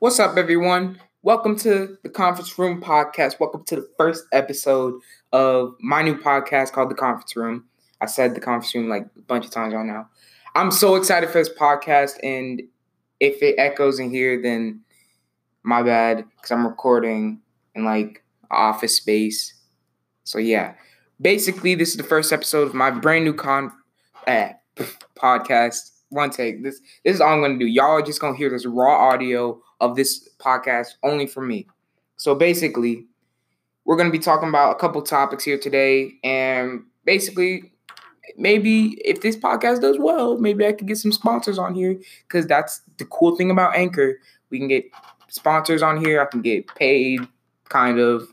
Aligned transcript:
What's 0.00 0.18
up, 0.18 0.38
everyone? 0.38 0.98
Welcome 1.20 1.56
to 1.56 1.98
the 2.02 2.08
Conference 2.08 2.58
Room 2.58 2.80
Podcast. 2.80 3.38
Welcome 3.38 3.64
to 3.66 3.76
the 3.76 3.88
first 3.98 4.24
episode 4.32 4.94
of 5.34 5.74
my 5.78 6.00
new 6.00 6.16
podcast 6.16 6.72
called 6.72 6.90
The 6.90 6.94
Conference 6.94 7.36
Room. 7.36 7.66
I 8.00 8.06
said 8.06 8.34
The 8.34 8.40
Conference 8.40 8.74
Room 8.74 8.88
like 8.88 9.02
a 9.18 9.20
bunch 9.20 9.44
of 9.44 9.50
times 9.50 9.74
right 9.74 9.84
now. 9.84 10.08
I'm 10.54 10.70
so 10.70 10.94
excited 10.94 11.28
for 11.28 11.36
this 11.36 11.50
podcast, 11.50 12.12
and 12.22 12.62
if 13.20 13.42
it 13.42 13.56
echoes 13.58 13.98
in 13.98 14.08
here, 14.08 14.40
then 14.40 14.80
my 15.64 15.82
bad, 15.82 16.24
because 16.36 16.50
I'm 16.50 16.66
recording 16.66 17.42
in 17.74 17.84
like 17.84 18.24
office 18.50 18.96
space. 18.96 19.52
So 20.24 20.38
yeah, 20.38 20.76
basically, 21.20 21.74
this 21.74 21.90
is 21.90 21.98
the 21.98 22.04
first 22.04 22.32
episode 22.32 22.68
of 22.68 22.72
my 22.72 22.90
brand 22.90 23.26
new 23.26 23.34
con 23.34 23.70
eh, 24.26 24.54
podcast. 25.14 25.90
One 26.08 26.30
take. 26.30 26.62
This 26.62 26.80
this 27.04 27.16
is 27.16 27.20
all 27.20 27.34
I'm 27.34 27.42
gonna 27.42 27.58
do. 27.58 27.66
Y'all 27.66 27.98
are 27.98 28.02
just 28.02 28.18
gonna 28.22 28.34
hear 28.34 28.48
this 28.48 28.64
raw 28.64 29.10
audio 29.10 29.60
of 29.80 29.96
this 29.96 30.28
podcast 30.38 30.94
only 31.02 31.26
for 31.26 31.40
me. 31.40 31.66
So 32.16 32.34
basically, 32.34 33.06
we're 33.84 33.96
going 33.96 34.08
to 34.08 34.16
be 34.16 34.22
talking 34.22 34.48
about 34.48 34.72
a 34.72 34.78
couple 34.78 35.02
topics 35.02 35.44
here 35.44 35.58
today. 35.58 36.12
And 36.22 36.82
basically, 37.04 37.72
maybe 38.36 38.98
if 39.04 39.22
this 39.22 39.36
podcast 39.36 39.80
does 39.80 39.98
well, 39.98 40.38
maybe 40.38 40.66
I 40.66 40.72
could 40.72 40.86
get 40.86 40.98
some 40.98 41.12
sponsors 41.12 41.58
on 41.58 41.74
here 41.74 41.98
because 42.28 42.46
that's 42.46 42.82
the 42.98 43.04
cool 43.06 43.36
thing 43.36 43.50
about 43.50 43.74
Anchor. 43.74 44.18
We 44.50 44.58
can 44.58 44.68
get 44.68 44.84
sponsors 45.28 45.82
on 45.82 46.04
here. 46.04 46.20
I 46.20 46.26
can 46.26 46.42
get 46.42 46.66
paid, 46.74 47.20
kind 47.68 47.98
of, 47.98 48.28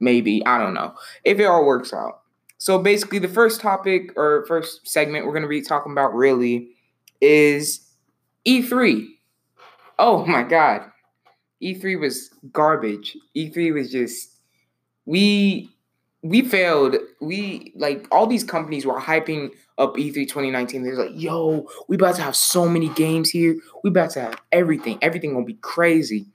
maybe. 0.00 0.44
I 0.46 0.58
don't 0.58 0.74
know. 0.74 0.94
If 1.24 1.38
it 1.38 1.44
all 1.44 1.64
works 1.64 1.92
out. 1.92 2.20
So 2.58 2.78
basically, 2.78 3.18
the 3.18 3.28
first 3.28 3.60
topic 3.60 4.12
or 4.16 4.44
first 4.46 4.86
segment 4.86 5.26
we're 5.26 5.32
going 5.32 5.42
to 5.42 5.48
be 5.48 5.62
talking 5.62 5.92
about 5.92 6.14
really 6.14 6.68
is 7.20 7.88
E3 8.46 9.08
oh 10.02 10.26
my 10.26 10.42
god, 10.42 10.82
E3 11.62 11.98
was 11.98 12.30
garbage. 12.52 13.16
E3 13.36 13.72
was 13.72 13.90
just 13.90 14.36
we 15.06 15.70
we 16.22 16.42
failed. 16.42 16.96
We 17.20 17.72
like 17.76 18.06
all 18.10 18.26
these 18.26 18.44
companies 18.44 18.84
were 18.84 19.00
hyping 19.00 19.50
up 19.78 19.94
E3 19.94 20.14
2019. 20.14 20.82
They're 20.82 20.96
like, 20.96 21.12
yo, 21.14 21.68
we 21.88 21.96
about 21.96 22.16
to 22.16 22.22
have 22.22 22.36
so 22.36 22.68
many 22.68 22.88
games 22.90 23.30
here. 23.30 23.56
We 23.82 23.90
about 23.90 24.10
to 24.10 24.20
have 24.20 24.36
everything. 24.50 24.98
Everything 25.00 25.32
gonna 25.34 25.46
be 25.46 25.54
crazy. 25.54 26.26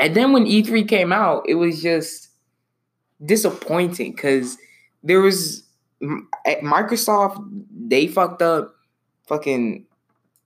And 0.00 0.14
then 0.14 0.32
when 0.32 0.46
E3 0.46 0.88
came 0.88 1.12
out, 1.12 1.44
it 1.46 1.54
was 1.54 1.82
just 1.82 2.30
disappointing 3.24 4.12
because 4.12 4.56
there 5.02 5.20
was 5.20 5.64
Microsoft, 6.02 7.44
they 7.70 8.06
fucked 8.06 8.40
up. 8.40 8.74
Fucking 9.26 9.84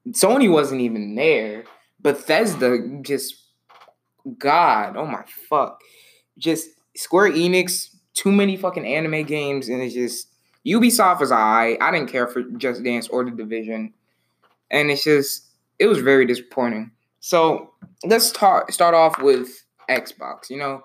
Sony 0.09 0.51
wasn't 0.51 0.81
even 0.81 1.15
there. 1.15 1.65
Bethesda 2.03 2.79
just 3.03 3.43
God, 4.39 4.97
oh 4.97 5.07
my 5.07 5.25
fuck. 5.49 5.81
Just 6.39 6.71
Square 6.97 7.33
Enix, 7.33 7.95
too 8.15 8.33
many 8.33 8.57
fucking 8.57 8.87
anime 8.87 9.25
games, 9.25 9.69
and 9.69 9.83
it's 9.83 9.95
just 9.95 10.29
Ubisoft 10.67 11.21
was 11.21 11.33
I. 11.33 11.77
I 11.81 11.91
didn't 11.91 12.11
care 12.11 12.29
for 12.29 12.43
Just 12.43 12.85
Dance 12.85 13.09
or 13.09 13.25
the 13.25 13.31
Division. 13.31 13.93
And 14.71 14.91
it's 14.91 15.05
just 15.05 15.49
it 15.79 15.87
was 15.87 15.99
very 15.99 16.27
disappointing. 16.27 16.93
So 17.21 17.73
let's 18.05 18.31
talk 18.31 18.71
start 18.73 18.95
off 18.95 19.21
with 19.21 19.65
Xbox. 19.89 20.51
You 20.51 20.59
know, 20.59 20.83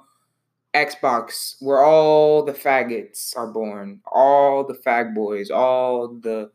Xbox, 0.73 1.55
where 1.59 1.83
all 1.83 2.43
the 2.43 2.53
faggots 2.53 3.35
are 3.37 3.47
born, 3.47 4.01
all 4.11 4.65
the 4.65 4.73
fag 4.73 5.13
boys, 5.13 5.49
all 5.49 6.07
the 6.07 6.51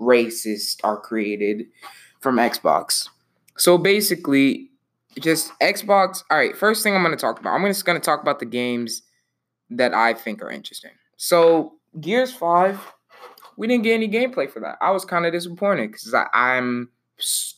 racists 0.00 0.76
are 0.82 1.00
created 1.00 1.66
from 2.20 2.36
Xbox. 2.36 3.08
So 3.56 3.78
basically, 3.78 4.70
just 5.20 5.52
Xbox. 5.60 6.24
All 6.30 6.38
right, 6.38 6.56
first 6.56 6.82
thing 6.82 6.94
I'm 6.94 7.02
going 7.02 7.16
to 7.16 7.20
talk 7.20 7.38
about. 7.38 7.54
I'm 7.54 7.64
just 7.66 7.84
going 7.84 8.00
to 8.00 8.04
talk 8.04 8.20
about 8.20 8.40
the 8.40 8.46
games 8.46 9.02
that 9.70 9.94
I 9.94 10.14
think 10.14 10.42
are 10.42 10.50
interesting. 10.50 10.90
So 11.16 11.74
Gears 12.00 12.32
Five, 12.32 12.80
we 13.56 13.66
didn't 13.66 13.84
get 13.84 13.94
any 13.94 14.08
gameplay 14.08 14.50
for 14.50 14.60
that. 14.60 14.76
I 14.80 14.90
was 14.90 15.04
kind 15.04 15.26
of 15.26 15.32
disappointed 15.32 15.92
because 15.92 16.14
I'm 16.32 16.90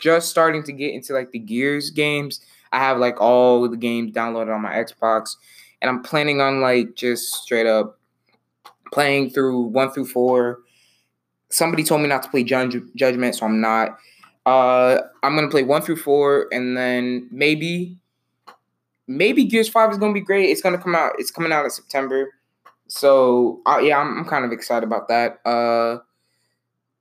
just 0.00 0.28
starting 0.28 0.62
to 0.64 0.72
get 0.72 0.92
into 0.94 1.14
like 1.14 1.30
the 1.30 1.38
Gears 1.38 1.90
games. 1.90 2.40
I 2.72 2.78
have 2.78 2.98
like 2.98 3.20
all 3.20 3.68
the 3.68 3.76
games 3.76 4.12
downloaded 4.12 4.54
on 4.54 4.60
my 4.60 4.74
Xbox, 4.74 5.36
and 5.80 5.88
I'm 5.88 6.02
planning 6.02 6.40
on 6.40 6.60
like 6.60 6.94
just 6.94 7.32
straight 7.34 7.66
up 7.66 7.98
playing 8.92 9.30
through 9.30 9.60
one 9.62 9.90
through 9.90 10.06
four. 10.06 10.60
Somebody 11.48 11.84
told 11.84 12.02
me 12.02 12.08
not 12.08 12.22
to 12.24 12.28
play 12.28 12.44
Judgment, 12.44 13.34
so 13.34 13.46
I'm 13.46 13.60
not. 13.60 13.96
Uh, 14.46 15.02
I'm 15.24 15.34
gonna 15.34 15.50
play 15.50 15.64
one 15.64 15.82
through 15.82 15.96
four, 15.96 16.46
and 16.52 16.76
then 16.76 17.28
maybe, 17.32 17.98
maybe 19.08 19.44
Gears 19.44 19.68
Five 19.68 19.90
is 19.90 19.98
gonna 19.98 20.14
be 20.14 20.20
great. 20.20 20.50
It's 20.50 20.62
gonna 20.62 20.78
come 20.78 20.94
out. 20.94 21.12
It's 21.18 21.32
coming 21.32 21.52
out 21.52 21.64
in 21.64 21.70
September, 21.70 22.32
so 22.86 23.60
uh, 23.66 23.78
yeah, 23.82 23.98
I'm, 23.98 24.18
I'm 24.18 24.24
kind 24.24 24.44
of 24.44 24.52
excited 24.52 24.86
about 24.86 25.08
that. 25.08 25.40
Uh, 25.44 25.98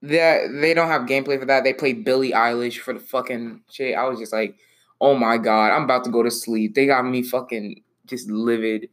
that 0.02 0.48
they 0.60 0.74
don't 0.74 0.88
have 0.88 1.04
gameplay 1.04 1.40
for 1.40 1.46
that. 1.46 1.64
They 1.64 1.74
play 1.74 1.94
Billie 1.94 2.32
Eilish 2.32 2.80
for 2.80 2.94
the 2.94 3.00
fucking 3.00 3.62
shit. 3.70 3.96
I 3.96 4.08
was 4.08 4.20
just 4.20 4.34
like, 4.34 4.56
oh 5.00 5.16
my 5.16 5.38
god, 5.38 5.72
I'm 5.72 5.84
about 5.84 6.04
to 6.06 6.12
go 6.12 6.24
to 6.24 6.32
sleep. 6.32 6.74
They 6.74 6.88
got 6.88 7.06
me 7.06 7.22
fucking 7.22 7.82
just 8.08 8.30
livid 8.30 8.90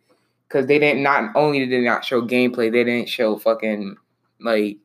because 0.46 0.66
they 0.66 0.78
didn't. 0.78 1.02
Not 1.02 1.34
only 1.34 1.58
did 1.60 1.70
they 1.70 1.80
not 1.80 2.04
show 2.04 2.20
gameplay, 2.20 2.70
they 2.70 2.84
didn't 2.84 3.08
show 3.08 3.38
fucking 3.38 3.96
like 4.40 4.76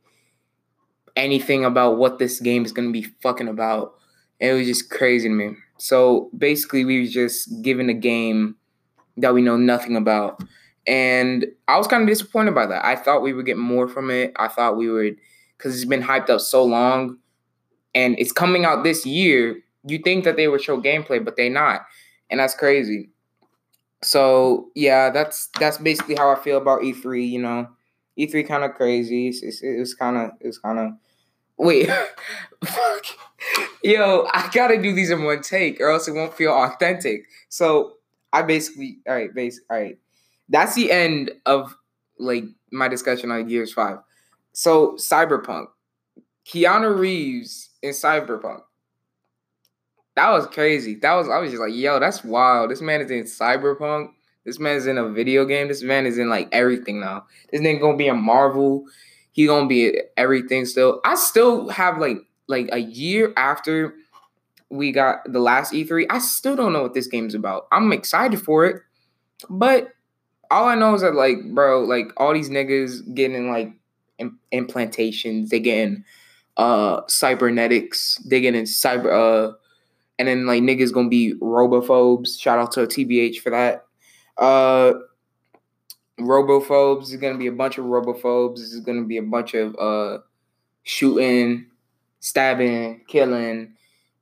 anything 1.18 1.66
about 1.66 1.98
what 1.98 2.20
this 2.20 2.40
game 2.40 2.64
is 2.64 2.72
going 2.72 2.88
to 2.88 2.94
be 2.94 3.08
fucking 3.22 3.50
about. 3.50 3.96
it 4.40 4.54
was 4.54 4.68
just 4.68 4.90
crazy 4.90 5.28
to 5.28 5.34
me. 5.34 5.56
So 5.78 6.30
basically, 6.38 6.86
we 6.86 7.02
were 7.02 7.08
just 7.08 7.62
given 7.62 7.90
a 7.90 7.94
game 7.94 8.56
that 9.18 9.34
we 9.34 9.42
know 9.42 9.58
nothing 9.58 9.96
about. 9.96 10.42
And 10.86 11.48
I 11.68 11.78
was 11.78 11.88
kind 11.88 12.04
of 12.04 12.08
disappointed 12.08 12.56
by 12.56 12.66
that. 12.68 12.86
I 12.86 12.96
thought 12.96 13.22
we 13.22 13.34
would 13.34 13.46
get 13.46 13.58
more 13.58 13.90
from 13.90 14.10
it. 14.10 14.32
I 14.38 14.48
thought 14.48 14.78
we 14.78 14.90
would, 14.90 15.18
because 15.58 15.76
it's 15.76 15.90
been 15.90 16.02
hyped 16.02 16.30
up 16.30 16.40
so 16.40 16.64
long 16.64 17.18
and 17.94 18.18
it's 18.20 18.32
coming 18.32 18.64
out 18.64 18.84
this 18.84 19.06
year. 19.06 19.60
You 19.86 19.98
think 20.00 20.24
that 20.24 20.38
they 20.38 20.48
would 20.48 20.62
show 20.62 20.80
gameplay, 20.80 21.24
but 21.24 21.36
they 21.36 21.50
not. 21.50 21.82
And 22.30 22.40
that's 22.40 22.56
crazy. 22.56 23.10
So 24.04 24.70
yeah, 24.76 25.10
that's 25.10 25.50
that's 25.60 25.78
basically 25.80 26.16
how 26.16 26.30
I 26.30 26.36
feel 26.36 26.58
about 26.58 26.82
E3. 26.82 27.28
You 27.28 27.42
know, 27.42 27.68
E3 28.18 28.48
kind 28.48 28.64
of 28.64 28.76
crazy. 28.76 29.30
It's, 29.30 29.42
it's, 29.42 29.62
it's 29.64 29.94
kind 29.94 30.18
of 30.18 30.32
it's 30.40 30.60
kind 30.60 30.80
of 30.80 30.92
Wait, 31.58 31.90
fuck. 32.66 33.06
Yo, 33.84 34.28
I 34.34 34.50
gotta 34.54 34.82
do 34.82 34.94
these 34.94 35.10
in 35.10 35.24
one 35.24 35.42
take, 35.42 35.80
or 35.80 35.90
else 35.90 36.08
it 36.08 36.14
won't 36.14 36.34
feel 36.34 36.52
authentic. 36.52 37.26
So 37.50 37.94
I 38.34 38.42
basically, 38.42 39.00
all 39.08 39.16
right, 39.16 39.34
base, 39.34 39.62
all 39.70 39.80
right. 39.80 39.98
That's 40.50 40.76
the 40.76 40.92
end 40.92 41.32
of 41.46 41.76
like 42.20 42.44
my 42.72 42.88
discussion 42.88 43.32
on 43.32 43.48
Gears 43.48 43.74
Five. 43.74 44.00
So 44.54 44.94
Cyberpunk, 44.94 45.68
Keanu 46.46 46.98
Reeves 46.98 47.70
in 47.82 47.92
Cyberpunk. 47.92 48.62
That 50.16 50.32
was 50.32 50.48
crazy. 50.48 50.96
That 50.96 51.14
was 51.14 51.30
I 51.30 51.38
was 51.38 51.52
just 51.52 51.62
like, 51.62 51.76
yo, 51.76 52.00
that's 52.00 52.24
wild. 52.24 52.72
This 52.72 52.82
man 52.82 53.02
is 53.02 53.12
in 53.12 53.24
Cyberpunk. 53.24 54.10
This 54.46 54.60
man 54.60 54.78
is 54.78 54.88
in 54.88 54.98
a 54.98 55.10
video 55.10 55.46
game. 55.46 55.68
This 55.68 55.84
man 55.84 56.06
is 56.06 56.18
in 56.18 56.30
like 56.30 56.50
everything 56.52 57.00
now. 57.02 57.26
This 57.52 57.62
nigga 57.62 57.82
gonna 57.82 57.98
be 57.98 58.08
a 58.08 58.14
Marvel. 58.14 58.86
He 59.38 59.46
gonna 59.46 59.68
be 59.68 59.96
everything 60.18 60.66
still. 60.66 61.00
I 61.06 61.14
still 61.14 61.70
have 61.70 62.00
like 62.00 62.18
like 62.48 62.70
a 62.72 62.80
year 62.80 63.34
after 63.38 63.94
we 64.72 64.92
got 64.92 65.32
the 65.32 65.40
last 65.40 65.74
E3. 65.74 66.08
I 66.10 66.18
still 66.18 66.56
don't 66.56 66.74
know 66.74 66.82
what 66.82 66.96
this 66.96 67.06
game's 67.06 67.36
about. 67.36 67.68
I'm 67.72 67.94
excited 67.94 68.42
for 68.42 68.66
it, 68.66 68.82
but 69.48 69.90
all 70.50 70.66
I 70.66 70.74
know 70.74 70.96
is 70.96 71.02
that 71.02 71.14
like, 71.14 71.38
bro, 71.54 71.84
like 71.84 72.12
all 72.18 72.34
these 72.34 72.50
niggas 72.50 73.14
getting 73.14 73.52
like 73.52 73.74
Im- 74.18 74.40
implantations, 74.52 75.50
they 75.50 75.60
getting 75.60 76.04
uh 76.58 77.02
cybernetics, 77.08 78.18
they 78.28 78.42
getting 78.42 78.64
cyber 78.64 79.52
uh, 79.52 79.54
and 80.18 80.28
then 80.28 80.48
like 80.48 80.64
niggas 80.64 80.92
gonna 80.92 81.10
be 81.10 81.36
robophobes. 81.36 82.40
Shout 82.40 82.58
out 82.58 82.72
to 82.72 82.88
TBH 82.88 83.38
for 83.42 83.52
that. 83.52 83.86
Uh, 84.36 84.94
robophobes. 86.20 87.08
There's 87.10 87.22
gonna 87.22 87.38
be 87.38 87.48
a 87.48 87.52
bunch 87.52 87.78
of 87.78 87.86
robophobes. 87.86 88.60
Is 88.60 88.80
gonna 88.82 89.04
be 89.04 89.18
a 89.18 89.24
bunch 89.24 89.54
of 89.54 89.76
uh 89.78 90.20
shooting, 90.84 91.68
stabbing, 92.20 93.02
killing. 93.08 93.74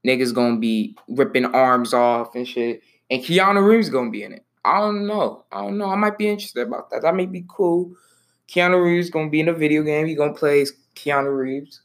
Niggas 0.06 0.33
gonna 0.33 0.57
be 0.57 0.95
ripping 1.07 1.45
arms 1.45 1.94
off 1.94 2.36
and 2.36 2.47
shit. 2.47 2.81
And 3.09 3.21
Keanu 3.21 3.65
Reeves 3.68 3.89
gonna 3.89 4.12
be 4.12 4.24
in 4.24 4.33
it. 4.33 4.45
I 4.63 4.80
don't 4.80 5.06
know. 5.06 5.45
I 5.51 5.62
don't 5.62 5.77
know. 5.77 5.89
I 5.89 5.95
might 5.95 6.18
be 6.18 6.27
interested 6.27 6.68
about 6.68 6.89
that. 6.89 7.03
That 7.03 7.15
may 7.15 7.25
be 7.25 7.45
cool. 7.47 7.94
Keanu 8.47 8.83
Reeves 8.83 9.09
gonna 9.09 9.30
be 9.30 9.39
in 9.39 9.50
a 9.50 9.53
video 9.53 9.83
game. 9.83 10.07
He 10.07 10.15
gonna 10.15 10.33
play 10.33 10.65
Keanu 10.95 11.36
Reeves. 11.36 11.81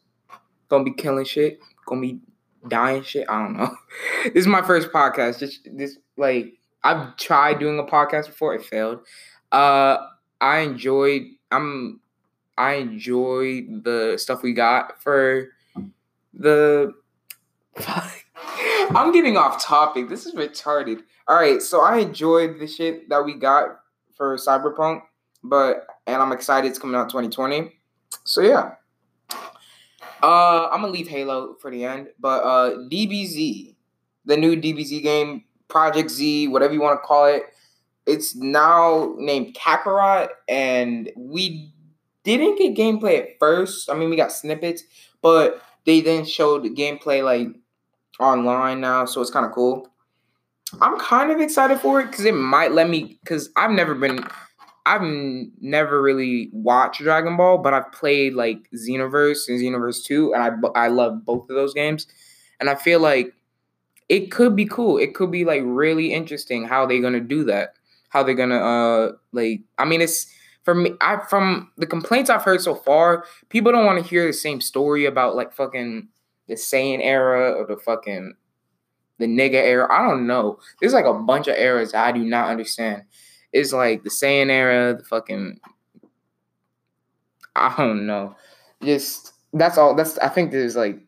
Gonna 0.69 0.85
be 0.85 0.93
killing 0.93 1.25
shit. 1.25 1.61
Gonna 1.87 2.01
be 2.01 2.21
dying 2.69 3.03
shit. 3.03 3.29
I 3.29 3.43
don't 3.43 3.57
know. 3.57 3.71
this 4.25 4.43
is 4.43 4.47
my 4.47 4.63
first 4.63 4.91
podcast. 4.93 5.39
Just 5.41 5.69
this 5.73 5.99
like 6.17 6.55
I've 6.83 7.17
tried 7.17 7.59
doing 7.59 7.79
a 7.79 7.85
podcast 7.85 8.27
before. 8.27 8.55
It 8.55 8.65
failed. 8.65 9.01
Uh, 9.53 9.99
I 10.41 10.59
enjoyed. 10.61 11.23
I'm. 11.51 12.01
I 12.59 12.75
enjoyed 12.75 13.85
the 13.85 14.17
stuff 14.19 14.43
we 14.43 14.53
got 14.53 15.03
for 15.03 15.49
the. 16.35 16.93
I'm 18.91 19.13
getting 19.13 19.37
off 19.37 19.63
topic. 19.63 20.09
This 20.09 20.27
is 20.27 20.35
retarded. 20.35 21.01
All 21.29 21.37
right, 21.37 21.63
so 21.63 21.83
I 21.83 21.99
enjoyed 21.99 22.59
the 22.59 22.67
shit 22.67 23.09
that 23.09 23.25
we 23.25 23.35
got 23.35 23.81
for 24.17 24.37
Cyberpunk, 24.37 25.03
but 25.45 25.87
and 26.07 26.21
I'm 26.21 26.33
excited 26.33 26.69
it's 26.69 26.79
coming 26.79 26.97
out 26.97 27.09
2020. 27.09 27.73
So 28.25 28.41
yeah. 28.41 28.73
Uh, 30.23 30.69
I'm 30.71 30.83
gonna 30.83 30.89
leave 30.93 31.09
Halo 31.09 31.55
for 31.55 31.71
the 31.71 31.85
end, 31.85 32.09
but 32.19 32.43
uh, 32.43 32.71
DBZ, 32.91 33.75
the 34.27 34.37
new 34.37 34.55
DBZ 34.55 35.03
game, 35.03 35.45
Project 35.69 36.11
Z, 36.11 36.49
whatever 36.49 36.75
you 36.75 36.81
want 36.81 37.01
to 37.01 37.07
call 37.07 37.27
it, 37.27 37.45
it's 38.11 38.35
now 38.35 39.15
named 39.19 39.55
Kakarot, 39.55 40.29
and 40.49 41.11
we 41.17 41.73
didn't 42.25 42.59
get 42.59 42.75
gameplay 42.75 43.19
at 43.19 43.39
first. 43.39 43.91
I 43.91 43.95
mean, 43.95 44.11
we 44.11 44.17
got 44.17 44.33
snippets, 44.33 44.83
but 45.23 45.63
they 45.87 46.01
then 46.01 46.25
showed 46.25 46.65
gameplay 46.77 47.25
like 47.25 47.49
online 48.19 48.81
now, 48.81 49.05
so 49.05 49.21
it's 49.21 49.31
kind 49.31 49.47
of 49.47 49.53
cool. 49.53 49.89
I'm 50.81 50.99
kind 50.99 51.31
of 51.31 51.41
excited 51.41 51.81
for 51.81 52.01
it 52.01 52.11
because 52.11 52.25
it 52.25 52.35
might 52.35 52.73
let 52.73 52.89
me. 52.89 53.19
Because 53.23 53.51
I've 53.57 53.71
never 53.73 53.95
been, 53.95 54.25
I've 54.87 55.03
never 55.03 56.01
really 56.01 56.51
watched 56.53 57.01
Dragon 57.01 57.37
Ball, 57.37 57.59
but 57.59 57.75
I've 57.75 57.91
played 57.93 58.35
like 58.35 58.71
Xenoverse 58.75 59.49
and 59.49 59.61
Xenoverse 59.61 60.05
Two, 60.05 60.35
and 60.35 60.43
I 60.43 60.85
I 60.85 60.89
love 60.89 61.25
both 61.25 61.49
of 61.51 61.57
those 61.57 61.75
games, 61.75 62.07
and 62.61 62.69
I 62.71 62.75
feel 62.75 63.01
like 63.01 63.33
it 64.09 64.31
could 64.31 64.55
be 64.55 64.67
cool. 64.67 64.99
It 64.99 65.15
could 65.15 65.31
be 65.31 65.45
like 65.45 65.63
really 65.65 66.13
interesting 66.13 66.65
how 66.65 66.87
they're 66.87 67.03
gonna 67.03 67.21
do 67.21 67.45
that. 67.45 67.75
How 68.11 68.23
they're 68.23 68.35
gonna 68.35 68.57
uh 68.59 69.13
like. 69.33 69.63
I 69.79 69.85
mean, 69.85 70.01
it's 70.01 70.27
for 70.63 70.75
me. 70.75 70.93
I 71.01 71.19
from 71.29 71.71
the 71.79 71.87
complaints 71.87 72.31
I've 72.31 72.43
heard 72.43 72.61
so 72.61 72.75
far, 72.75 73.25
people 73.49 73.73
don't 73.73 73.87
want 73.87 74.03
to 74.03 74.09
hear 74.09 74.27
the 74.27 74.33
same 74.33 74.61
story 74.61 75.07
about 75.07 75.35
like 75.35 75.53
fucking 75.53 76.09
the 76.47 76.55
Saiyan 76.55 77.01
era 77.03 77.53
or 77.53 77.67
the 77.67 77.77
fucking 77.77 78.35
the 79.19 79.27
nigga 79.27 79.55
era. 79.55 79.87
I 79.91 80.07
don't 80.07 80.27
know. 80.27 80.59
There's 80.81 80.93
like 80.93 81.05
a 81.07 81.15
bunch 81.15 81.49
of 81.49 81.57
eras 81.57 81.95
I 81.95 82.13
do 82.13 82.25
not 82.25 82.49
understand. 82.49 83.05
It's 83.53 83.73
like 83.73 84.05
the 84.05 84.11
Saiyan 84.11 84.51
era, 84.51 84.97
the 84.97 85.05
fucking 85.05 85.61
I 87.57 87.75
don't 87.77 88.07
know. 88.07 88.37
Just 88.83 89.33
that's 89.53 89.79
all. 89.79 89.95
That's 89.95 90.19
I 90.19 90.29
think 90.29 90.51
there's 90.51 90.77
like 90.77 90.99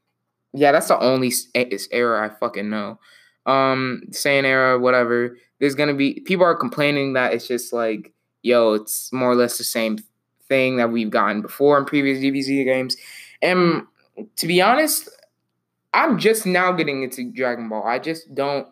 yeah, 0.53 0.73
that's 0.73 0.89
the 0.89 1.01
only 1.01 1.33
era 1.55 2.27
I 2.27 2.29
fucking 2.39 2.69
know. 2.69 2.99
Um, 3.47 4.03
era, 4.25 4.79
whatever. 4.79 5.37
There's 5.59 5.75
gonna 5.75 5.95
be 5.95 6.21
people 6.21 6.45
are 6.45 6.55
complaining 6.55 7.15
that 7.15 7.33
it's 7.35 7.47
just 7.47 7.73
like 7.73 8.13
yo, 8.43 8.75
it's 8.75 9.13
more 9.13 9.31
or 9.31 9.37
less 9.37 9.59
the 9.59 9.65
same 9.65 9.99
thing 10.49 10.77
that 10.77 10.91
we've 10.91 11.11
gotten 11.11 11.41
before 11.41 11.79
in 11.79 11.85
previous 11.85 12.19
DBZ 12.19 12.65
games. 12.65 12.97
And 13.41 13.85
to 14.37 14.47
be 14.47 14.61
honest, 14.61 15.09
I'm 15.95 16.19
just 16.19 16.47
now 16.47 16.73
getting 16.73 17.03
into 17.03 17.31
Dragon 17.31 17.69
Ball. 17.69 17.87
I 17.87 17.99
just 17.99 18.35
don't 18.35 18.67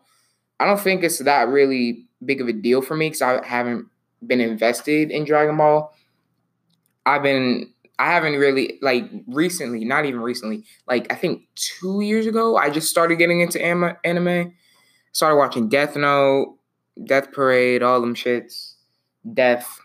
I 0.58 0.66
don't 0.66 0.80
think 0.80 1.02
it's 1.02 1.18
that 1.18 1.48
really 1.48 2.06
big 2.24 2.40
of 2.40 2.48
a 2.48 2.52
deal 2.52 2.82
for 2.82 2.96
me 2.96 3.06
because 3.06 3.22
I 3.22 3.44
haven't 3.46 3.86
been 4.26 4.40
invested 4.40 5.10
in 5.10 5.24
Dragon 5.24 5.56
Ball. 5.56 5.94
I've 7.06 7.22
been 7.22 7.72
I 7.98 8.06
haven't 8.12 8.34
really 8.34 8.78
like 8.82 9.04
recently, 9.26 9.84
not 9.84 10.06
even 10.06 10.20
recently, 10.20 10.64
like 10.86 11.10
I 11.12 11.16
think 11.16 11.42
two 11.54 12.00
years 12.00 12.26
ago, 12.26 12.56
I 12.56 12.70
just 12.70 12.88
started 12.88 13.16
getting 13.16 13.40
into 13.40 13.62
anime. 13.62 14.54
Started 15.12 15.36
watching 15.36 15.68
Death 15.68 15.96
Note, 15.96 16.56
Death 17.04 17.32
Parade, 17.32 17.82
all 17.82 18.00
them 18.00 18.14
shits, 18.14 18.74
Death. 19.34 19.80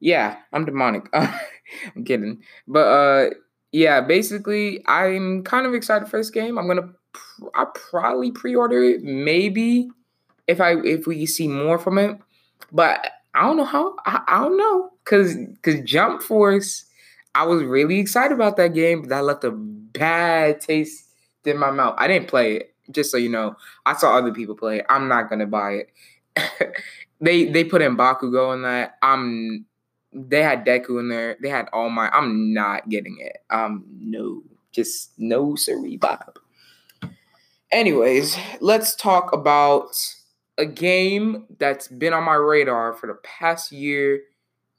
Yeah, 0.00 0.36
I'm 0.52 0.64
demonic. 0.64 1.08
I'm 1.14 2.04
kidding, 2.04 2.42
but 2.66 2.86
uh, 2.86 3.30
yeah, 3.72 4.00
basically, 4.00 4.82
I'm 4.86 5.42
kind 5.42 5.66
of 5.66 5.74
excited 5.74 6.08
for 6.08 6.18
this 6.18 6.30
game. 6.30 6.58
I'm 6.58 6.66
gonna, 6.66 6.90
I 7.54 7.66
probably 7.74 8.30
pre-order 8.30 8.82
it, 8.82 9.02
maybe 9.02 9.90
if 10.46 10.60
I 10.60 10.76
if 10.78 11.06
we 11.06 11.26
see 11.26 11.46
more 11.46 11.78
from 11.78 11.98
it, 11.98 12.18
but 12.72 13.06
I 13.34 13.42
don't 13.42 13.56
know 13.56 13.64
how. 13.64 13.94
I, 14.06 14.22
I 14.26 14.38
don't 14.40 14.56
know, 14.56 14.90
cause 15.04 15.36
cause 15.62 15.80
Jump 15.84 16.22
Force, 16.22 16.86
I 17.34 17.44
was 17.44 17.62
really 17.62 17.98
excited 17.98 18.34
about 18.34 18.56
that 18.56 18.74
game, 18.74 19.02
but 19.02 19.10
that 19.10 19.24
left 19.24 19.44
a 19.44 19.50
bad 19.50 20.60
taste 20.60 21.04
in 21.44 21.58
my 21.58 21.70
mouth. 21.70 21.94
I 21.98 22.08
didn't 22.08 22.28
play 22.28 22.56
it, 22.56 22.74
just 22.90 23.10
so 23.10 23.16
you 23.16 23.28
know. 23.28 23.56
I 23.86 23.94
saw 23.94 24.16
other 24.16 24.32
people 24.32 24.54
play. 24.54 24.82
I'm 24.88 25.08
not 25.08 25.30
gonna 25.30 25.46
buy 25.46 25.82
it. 26.36 26.74
they 27.20 27.46
they 27.46 27.64
put 27.64 27.82
in 27.82 27.96
Bakugo 27.96 28.54
in 28.54 28.62
that. 28.62 28.96
I'm 29.02 29.66
they 30.12 30.42
had 30.42 30.64
Deku 30.64 31.00
in 31.00 31.08
there. 31.08 31.36
They 31.40 31.48
had 31.48 31.68
All 31.72 31.90
my. 31.90 32.08
I'm 32.10 32.52
not 32.52 32.88
getting 32.88 33.18
it. 33.20 33.38
Um, 33.50 33.84
no, 33.98 34.42
just 34.72 35.12
no, 35.18 35.54
siree, 35.54 35.96
Bob. 35.96 36.38
Anyways, 37.70 38.36
let's 38.60 38.94
talk 38.94 39.32
about 39.32 39.94
a 40.56 40.64
game 40.64 41.44
that's 41.58 41.88
been 41.88 42.14
on 42.14 42.24
my 42.24 42.34
radar 42.34 42.94
for 42.94 43.06
the 43.06 43.18
past 43.22 43.72
year, 43.72 44.22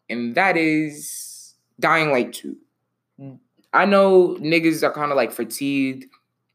and 0.09 0.33
that 0.33 0.57
is 0.57 1.53
Dying 1.79 2.11
Light 2.11 2.33
2. 2.33 2.57
I 3.71 3.85
know 3.85 4.35
niggas 4.39 4.81
are 4.81 4.91
kind 4.91 5.11
of 5.11 5.17
like 5.17 5.31
fatigued 5.31 6.05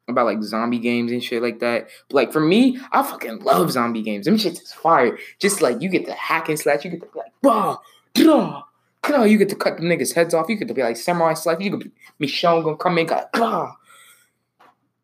about 0.09 0.27
like 0.27 0.43
zombie 0.43 0.79
games 0.79 1.13
and 1.13 1.23
shit 1.23 1.43
like 1.43 1.61
that. 1.61 1.89
But 2.09 2.15
like 2.15 2.33
for 2.33 2.41
me, 2.41 2.79
I 2.93 3.03
fucking 3.03 3.41
love 3.41 3.73
zombie 3.73 4.03
games. 4.03 4.27
Them 4.27 4.37
shits 4.37 4.63
is 4.63 4.73
fire. 4.73 5.19
Just 5.39 5.63
like 5.63 5.81
you 5.81 5.89
get 5.89 6.07
to 6.07 6.13
hack 6.13 6.49
and 6.49 6.59
slash, 6.59 6.85
you 6.85 6.91
get 6.91 7.01
to 7.01 7.07
be 7.07 7.19
like, 7.19 7.33
bah, 7.43 7.79
draw, 8.15 8.63
claw. 9.03 9.25
You 9.25 9.39
get 9.39 9.49
to 9.51 9.57
cut 9.57 9.77
the 9.77 9.83
niggas' 9.83 10.15
heads 10.15 10.35
off. 10.35 10.49
You 10.49 10.57
get 10.57 10.69
to 10.69 10.75
be 10.75 10.83
like 10.83 10.97
samurai 10.97 11.35
slash. 11.35 11.61
You 11.61 11.71
could 11.71 11.91
be 12.19 12.27
Michonne 12.27 12.65
gonna 12.65 12.77
come 12.77 12.99
in, 12.99 13.07
got 13.07 13.33
claw. 13.33 13.77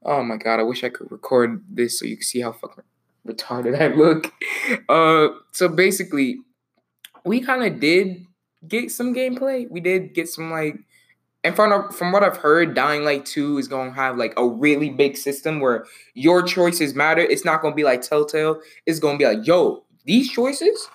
Oh 0.02 0.22
my 0.22 0.36
god, 0.36 0.60
I 0.60 0.62
wish 0.62 0.82
I 0.82 0.88
could 0.88 1.10
record 1.12 1.62
this 1.68 1.98
so 1.98 2.06
you 2.06 2.16
can 2.16 2.24
see 2.24 2.40
how 2.40 2.52
fucking 2.52 2.84
retarded 3.26 3.80
I 3.80 3.94
look. 3.94 4.32
Uh, 4.88 5.28
so 5.52 5.68
basically, 5.68 6.38
we 7.24 7.40
kind 7.40 7.62
of 7.64 7.80
did 7.80 8.26
get 8.66 8.90
some 8.90 9.14
gameplay. 9.14 9.68
We 9.70 9.80
did 9.80 10.14
get 10.14 10.28
some 10.28 10.50
like 10.50 10.78
and 11.42 11.56
from 11.56 11.90
from 11.90 12.12
what 12.12 12.22
I've 12.22 12.36
heard, 12.36 12.74
Dying 12.74 13.04
Light 13.04 13.24
2 13.24 13.58
is 13.58 13.68
gonna 13.68 13.92
have 13.92 14.16
like 14.18 14.34
a 14.36 14.46
really 14.46 14.90
big 14.90 15.16
system 15.16 15.60
where 15.60 15.86
your 16.14 16.42
choices 16.42 16.94
matter. 16.94 17.22
It's 17.22 17.44
not 17.44 17.62
gonna 17.62 17.74
be 17.74 17.84
like 17.84 18.02
Telltale. 18.02 18.60
It's 18.86 18.98
gonna 18.98 19.18
be 19.18 19.24
like, 19.24 19.46
yo, 19.46 19.84
these 20.04 20.30
choices, 20.30 20.88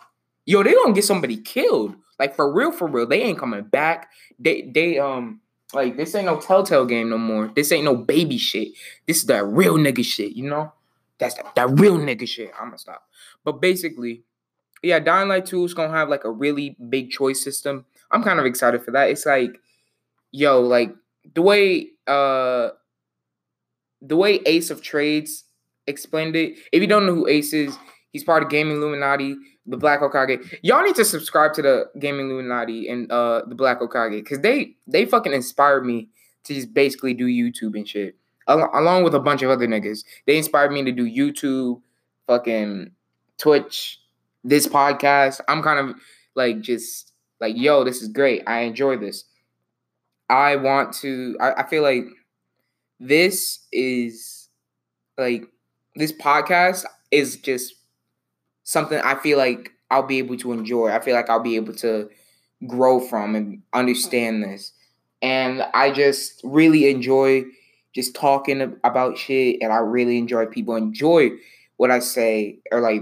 yo, 0.45 0.61
they 0.61 0.73
gonna 0.73 0.93
get 0.93 1.03
somebody 1.03 1.37
killed. 1.37 1.95
Like 2.19 2.35
for 2.35 2.51
real, 2.53 2.71
for 2.71 2.87
real, 2.87 3.07
they 3.07 3.21
ain't 3.21 3.39
coming 3.39 3.63
back. 3.63 4.09
They 4.37 4.69
they 4.73 4.99
um 4.99 5.41
like 5.73 5.97
this 5.97 6.13
ain't 6.13 6.27
no 6.27 6.39
Telltale 6.39 6.85
game 6.85 7.09
no 7.09 7.17
more. 7.17 7.51
This 7.55 7.71
ain't 7.71 7.85
no 7.85 7.95
baby 7.95 8.37
shit. 8.37 8.69
This 9.07 9.17
is 9.17 9.25
that 9.25 9.45
real 9.45 9.77
nigga 9.77 10.05
shit. 10.05 10.33
You 10.33 10.47
know, 10.47 10.71
that's 11.17 11.35
that, 11.35 11.55
that 11.55 11.79
real 11.79 11.97
nigga 11.97 12.27
shit. 12.27 12.51
I'm 12.59 12.67
gonna 12.67 12.77
stop. 12.77 13.03
But 13.43 13.61
basically, 13.61 14.23
yeah, 14.83 14.99
Dying 14.99 15.27
Light 15.27 15.47
2 15.47 15.65
is 15.65 15.73
gonna 15.73 15.91
have 15.91 16.09
like 16.09 16.23
a 16.23 16.31
really 16.31 16.77
big 16.89 17.09
choice 17.09 17.43
system. 17.43 17.85
I'm 18.11 18.23
kind 18.23 18.39
of 18.39 18.45
excited 18.45 18.83
for 18.83 18.91
that. 18.91 19.09
It's 19.09 19.25
like, 19.25 19.59
yo, 20.35 20.61
like 20.61 20.93
the 21.33 21.41
way 21.41 21.89
uh 22.07 22.69
the 24.01 24.15
way 24.15 24.41
Ace 24.45 24.69
of 24.69 24.81
Trades 24.81 25.45
explained 25.87 26.35
it. 26.35 26.57
If 26.71 26.81
you 26.81 26.87
don't 26.87 27.05
know 27.05 27.15
who 27.15 27.27
Ace 27.27 27.53
is, 27.53 27.77
he's 28.11 28.23
part 28.23 28.43
of 28.43 28.49
Gaming 28.49 28.77
Illuminati 28.77 29.35
the 29.67 29.77
Black 29.77 30.01
Okage. 30.01 30.59
Y'all 30.61 30.83
need 30.83 30.95
to 30.95 31.05
subscribe 31.05 31.53
to 31.53 31.61
the 31.61 31.85
Gaming 31.99 32.29
Illuminati 32.29 32.87
and 32.87 33.11
uh 33.11 33.41
the 33.47 33.55
Black 33.55 33.79
Okage 33.79 34.23
because 34.23 34.39
they 34.39 34.75
they 34.87 35.05
fucking 35.05 35.33
inspired 35.33 35.85
me 35.85 36.09
to 36.43 36.53
just 36.53 36.73
basically 36.73 37.13
do 37.13 37.25
YouTube 37.25 37.75
and 37.75 37.87
shit. 37.87 38.15
Al- 38.47 38.69
along 38.73 39.03
with 39.03 39.15
a 39.15 39.19
bunch 39.19 39.41
of 39.41 39.49
other 39.49 39.67
niggas. 39.67 40.03
They 40.27 40.37
inspired 40.37 40.71
me 40.71 40.83
to 40.83 40.91
do 40.91 41.09
YouTube, 41.09 41.81
fucking 42.27 42.91
Twitch, 43.39 43.99
this 44.43 44.67
podcast. 44.67 45.41
I'm 45.47 45.63
kind 45.63 45.79
of 45.79 45.95
like 46.35 46.61
just 46.61 47.11
like, 47.41 47.55
yo, 47.57 47.83
this 47.83 48.03
is 48.03 48.09
great. 48.09 48.43
I 48.45 48.61
enjoy 48.61 48.97
this. 48.97 49.23
I 50.29 50.55
want 50.55 50.93
to 50.95 51.37
I, 51.39 51.53
I 51.63 51.67
feel 51.67 51.83
like 51.83 52.05
this 52.99 53.59
is 53.71 54.49
like 55.17 55.45
this 55.95 56.11
podcast 56.11 56.85
is 57.11 57.37
just 57.37 57.75
something 58.63 58.99
I 58.99 59.15
feel 59.15 59.37
like 59.37 59.71
I'll 59.91 60.03
be 60.03 60.17
able 60.19 60.37
to 60.37 60.51
enjoy. 60.53 60.89
I 60.89 60.99
feel 60.99 61.15
like 61.15 61.29
I'll 61.29 61.39
be 61.41 61.55
able 61.55 61.73
to 61.75 62.09
grow 62.67 62.99
from 62.99 63.35
and 63.35 63.61
understand 63.73 64.43
this. 64.43 64.73
And 65.21 65.63
I 65.73 65.91
just 65.91 66.41
really 66.43 66.89
enjoy 66.89 67.45
just 67.93 68.15
talking 68.15 68.77
about 68.83 69.17
shit 69.17 69.57
and 69.61 69.71
I 69.71 69.77
really 69.77 70.17
enjoy 70.17 70.45
people 70.47 70.75
enjoy 70.75 71.31
what 71.77 71.91
I 71.91 71.99
say 71.99 72.59
or 72.71 72.81
like 72.81 73.01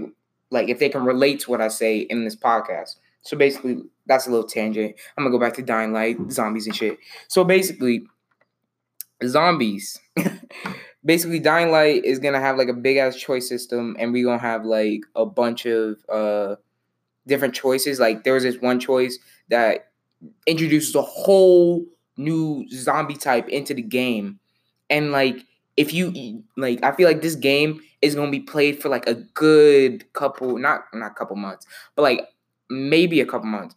like 0.50 0.68
if 0.68 0.78
they 0.78 0.88
can 0.88 1.04
relate 1.04 1.40
to 1.40 1.50
what 1.50 1.60
I 1.60 1.68
say 1.68 1.98
in 1.98 2.24
this 2.24 2.36
podcast. 2.36 2.96
So 3.22 3.36
basically 3.36 3.82
that's 4.06 4.26
a 4.26 4.30
little 4.30 4.46
tangent. 4.46 4.94
I'm 5.16 5.24
gonna 5.24 5.36
go 5.36 5.40
back 5.40 5.54
to 5.54 5.62
Dying 5.62 5.92
Light, 5.92 6.16
zombies 6.30 6.66
and 6.66 6.76
shit. 6.76 6.98
So 7.28 7.44
basically, 7.44 8.06
zombies. 9.26 10.00
basically 11.04 11.38
dying 11.38 11.70
light 11.70 12.02
is 12.02 12.18
gonna 12.18 12.40
have 12.40 12.56
like 12.56 12.68
a 12.68 12.72
big 12.72 12.96
ass 12.96 13.14
choice 13.14 13.46
system 13.46 13.94
and 13.98 14.10
we're 14.10 14.24
gonna 14.24 14.38
have 14.38 14.64
like 14.64 15.00
a 15.14 15.26
bunch 15.26 15.66
of 15.66 15.98
uh 16.08 16.56
different 17.26 17.54
choices 17.54 18.00
like 18.00 18.24
there 18.24 18.32
was 18.32 18.42
this 18.42 18.56
one 18.62 18.80
choice 18.80 19.18
that 19.50 19.90
introduces 20.46 20.94
a 20.94 21.02
whole 21.02 21.84
new 22.16 22.66
zombie 22.70 23.16
type 23.16 23.46
into 23.50 23.74
the 23.74 23.82
game 23.82 24.38
and 24.88 25.12
like 25.12 25.44
if 25.76 25.92
you 25.92 26.42
like, 26.56 26.82
I 26.82 26.92
feel 26.92 27.08
like 27.08 27.22
this 27.22 27.34
game 27.34 27.80
is 28.00 28.14
gonna 28.14 28.30
be 28.30 28.40
played 28.40 28.80
for 28.80 28.88
like 28.88 29.06
a 29.08 29.14
good 29.14 30.12
couple, 30.12 30.58
not 30.58 30.84
not 30.92 31.16
couple 31.16 31.36
months, 31.36 31.66
but 31.96 32.02
like 32.02 32.28
maybe 32.70 33.20
a 33.20 33.26
couple 33.26 33.48
months, 33.48 33.74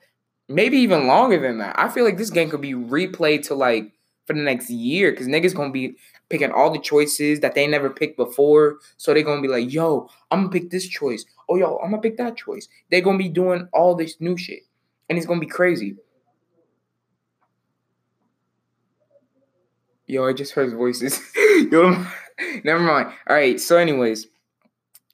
maybe 0.48 0.78
even 0.78 1.08
longer 1.08 1.40
than 1.40 1.58
that. 1.60 1.78
I 1.80 1.90
feel 1.90 2.06
like 2.06 2.18
this 2.18 2.30
game 2.30 2.50
could 2.50 2.62
be 2.62 2.74
replayed 2.74 3.44
to 3.48 3.56
like 3.56 3.92
for 4.26 4.34
the 4.34 4.42
next 4.42 4.70
year 4.70 5.12
because 5.12 5.28
niggas 5.28 5.56
gonna 5.56 5.72
be 5.72 5.96
picking 6.30 6.52
all 6.52 6.72
the 6.72 6.80
choices 6.80 7.40
that 7.40 7.56
they 7.56 7.68
never 7.68 7.90
picked 7.90 8.18
before. 8.18 8.78
So 8.98 9.14
they're 9.14 9.24
gonna 9.24 9.42
be 9.42 9.48
like, 9.48 9.72
yo, 9.72 10.10
I'm 10.32 10.42
gonna 10.42 10.52
pick 10.52 10.70
this 10.70 10.88
choice. 10.88 11.26
Oh, 11.50 11.56
yo, 11.56 11.78
I'm 11.78 11.92
gonna 11.92 12.02
pick 12.02 12.18
that 12.18 12.38
choice. 12.38 12.68
They're 12.92 13.02
gonna 13.02 13.18
be 13.18 13.30
doing 13.30 13.68
all 13.74 13.96
this 13.96 14.20
new 14.20 14.38
shit. 14.38 14.64
And 15.10 15.18
it's 15.18 15.28
gonna 15.28 15.40
be 15.40 15.48
crazy. 15.48 15.96
Yo, 20.06 20.26
I 20.26 20.34
just 20.34 20.54
heard 20.54 20.74
voices. 20.74 21.20
Yo, 21.72 22.06
never 22.64 22.80
mind. 22.80 23.08
All 23.28 23.36
right. 23.36 23.60
So, 23.60 23.78
anyways, 23.78 24.28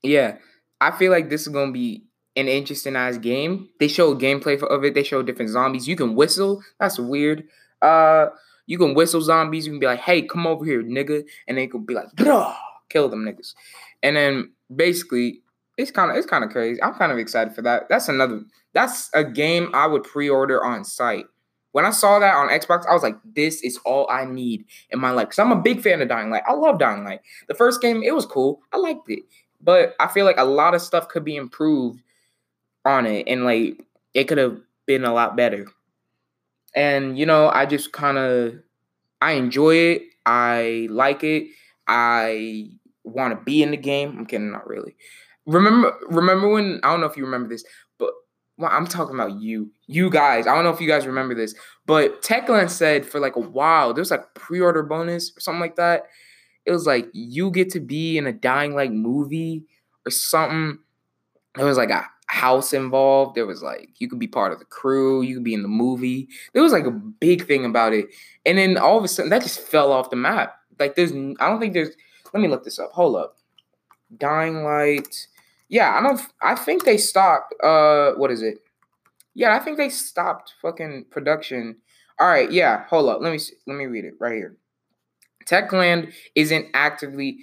yeah, 0.04 0.38
I 0.80 0.92
feel 0.92 1.12
like 1.12 1.30
this 1.30 1.42
is 1.42 1.48
gonna 1.48 1.72
be 1.72 2.04
an 2.36 2.48
interesting 2.48 2.96
ass 2.96 3.18
game. 3.18 3.70
They 3.80 3.88
show 3.88 4.16
gameplay 4.16 4.62
of 4.62 4.84
it. 4.84 4.94
They 4.94 5.04
show 5.04 5.22
different 5.22 5.52
zombies. 5.52 5.88
You 5.88 5.96
can 5.96 6.16
whistle. 6.16 6.64
That's 6.80 7.00
weird. 7.00 7.44
Uh, 7.82 8.28
you 8.66 8.78
can 8.78 8.94
whistle 8.94 9.22
zombies. 9.22 9.66
You 9.66 9.74
can 9.74 9.80
be 9.80 9.86
like, 9.86 10.00
"Hey, 10.00 10.22
come 10.24 10.48
over 10.48 10.66
here, 10.66 10.84
nigga," 10.84 11.24
and 11.48 11.58
they 11.58 11.68
could 11.68 11.86
be 11.86 11.94
like, 11.94 12.08
Bruh, 12.16 12.56
"Kill 12.90 13.10
them 13.10 13.26
niggas." 13.26 13.54
And 14.02 14.16
then 14.16 14.52
basically, 14.74 15.42
it's 15.78 15.92
kind 15.92 16.12
of 16.12 16.18
it's 16.18 16.28
kind 16.28 16.44
of 16.44 16.50
crazy. 16.50 16.82
I'm 16.82 16.94
kind 16.94 17.12
of 17.12 17.18
excited 17.18 17.54
for 17.54 17.62
that. 17.64 17.90
That's 17.90 18.10
another. 18.10 18.44
That's 18.74 19.10
a 19.14 19.24
game 19.24 19.70
I 19.74 19.86
would 19.88 20.04
pre-order 20.04 20.64
on 20.64 20.84
sight. 20.84 21.26
When 21.74 21.86
I 21.86 21.92
saw 21.92 22.20
that 22.20 22.36
on 22.36 22.50
Xbox, 22.50 22.88
I 22.88 22.94
was 22.94 23.02
like, 23.02 23.18
this 23.24 23.64
is 23.64 23.80
all 23.84 24.08
I 24.10 24.26
need 24.26 24.66
in 24.92 25.00
my 25.00 25.10
life. 25.10 25.30
Because 25.30 25.40
I'm 25.40 25.52
a 25.52 25.62
big 25.62 25.82
fan 25.82 26.02
of 26.04 26.08
Dying 26.08 26.30
Light. 26.30 26.44
I 26.48 26.54
love 26.54 26.78
Dying 26.78 27.04
Light. 27.04 27.22
The 27.48 27.56
first 27.56 27.82
game, 27.82 28.04
it 28.04 28.14
was 28.14 28.28
cool. 28.28 28.62
I 28.72 28.78
liked 28.78 29.10
it. 29.10 29.24
But 29.60 29.96
I 30.00 30.08
feel 30.08 30.26
like 30.26 30.38
a 30.38 30.44
lot 30.44 30.76
of 30.76 30.82
stuff 30.82 31.08
could 31.08 31.26
be 31.26 31.36
improved 31.36 32.02
on 32.86 33.06
it. 33.06 33.28
And 33.28 33.46
like 33.46 33.86
it 34.14 34.26
could 34.26 34.38
have 34.38 34.60
been 34.86 35.06
a 35.06 35.14
lot 35.14 35.36
better. 35.36 35.68
And 36.76 37.18
you 37.18 37.26
know, 37.26 37.50
I 37.50 37.66
just 37.66 37.92
kind 37.92 38.18
of 38.18 38.56
I 39.22 39.34
enjoy 39.34 39.76
it. 39.76 40.04
I 40.26 40.88
like 40.90 41.24
it. 41.24 41.48
I 41.88 42.70
want 43.04 43.38
to 43.38 43.44
be 43.44 43.62
in 43.64 43.72
the 43.72 43.78
game. 43.78 44.16
I'm 44.18 44.26
kidding, 44.26 44.52
not 44.52 44.68
really. 44.68 44.96
Remember 45.46 45.94
remember 46.08 46.50
when 46.50 46.80
I 46.84 46.92
don't 46.92 47.02
know 47.02 47.08
if 47.08 47.18
you 47.18 47.26
remember 47.26 47.50
this, 47.50 47.66
but 47.98 48.12
well, 48.58 48.72
I'm 48.72 48.88
talking 48.88 49.16
about 49.16 49.42
you, 49.42 49.72
you 49.88 50.10
guys. 50.10 50.48
I 50.48 50.56
don't 50.56 50.64
know 50.64 50.70
if 50.70 50.80
you 50.80 50.88
guys 50.88 51.06
remember 51.06 51.36
this, 51.36 51.54
but 51.86 52.22
Techland 52.22 52.70
said 52.70 53.06
for 53.06 53.20
like 53.20 53.36
a 53.36 53.42
while, 53.42 53.94
there's 53.94 54.12
like 54.12 54.34
pre-order 54.36 54.84
bonus 54.84 55.36
or 55.36 55.42
something 55.42 55.60
like 55.60 55.76
that. 55.76 56.08
It 56.66 56.72
was 56.72 56.88
like 56.88 57.08
you 57.14 57.52
get 57.52 57.70
to 57.72 57.82
be 57.82 58.18
in 58.18 58.26
a 58.26 58.32
Dying 58.32 58.74
Light 58.74 58.94
movie 58.94 59.66
or 60.06 60.12
something. 60.12 60.80
It 61.58 61.64
was 61.64 61.78
like 61.78 61.90
a 61.90 62.08
house 62.28 62.74
involved. 62.74 63.36
There 63.36 63.46
was 63.46 63.62
like 63.62 63.90
you 63.98 64.08
could 64.08 64.20
be 64.20 64.28
part 64.28 64.52
of 64.52 64.60
the 64.60 64.66
crew, 64.66 65.22
you 65.22 65.36
could 65.36 65.44
be 65.44 65.54
in 65.54 65.62
the 65.62 65.68
movie. 65.68 66.28
There 66.54 66.64
was 66.64 66.74
like 66.74 66.86
a 66.86 66.92
big 66.92 67.48
thing 67.48 67.66
about 67.66 67.94
it, 67.94 68.08
and 68.46 68.58
then 68.58 68.78
all 68.78 68.98
of 68.98 69.04
a 69.04 69.08
sudden 69.08 69.30
that 69.30 69.44
just 69.44 69.60
fell 69.60 69.92
off 69.92 70.10
the 70.10 70.16
map. 70.16 70.56
Like 70.80 70.96
there's, 70.96 71.12
I 71.12 71.50
don't 71.50 71.60
think 71.60 71.74
there's. 71.74 71.96
Let 72.34 72.42
me 72.42 72.48
look 72.48 72.64
this 72.64 72.80
up. 72.80 72.92
Hold 72.94 73.16
up. 73.16 73.38
Dying 74.18 74.64
Light 74.64 75.28
yeah, 75.74 75.98
I 75.98 76.04
don't. 76.04 76.22
I 76.40 76.54
think 76.54 76.86
they 76.86 76.98
stopped. 76.98 77.56
Uh, 77.60 78.12
what 78.12 78.30
is 78.30 78.44
it? 78.44 78.60
Yeah, 79.34 79.56
I 79.56 79.60
think 79.60 79.78
they 79.78 79.90
stopped 79.90 80.54
fucking 80.62 81.06
production. 81.10 81.78
All 82.20 82.28
right, 82.28 82.52
yeah. 82.52 82.86
Hold 82.90 83.10
up. 83.10 83.22
Let 83.22 83.32
me 83.32 83.40
see. 83.40 83.56
let 83.66 83.76
me 83.76 83.86
read 83.86 84.06
it 84.06 84.14
right 84.20 84.36
here. 84.36 84.56
Techland 85.48 86.14
isn't 86.36 86.68
actively, 86.76 87.40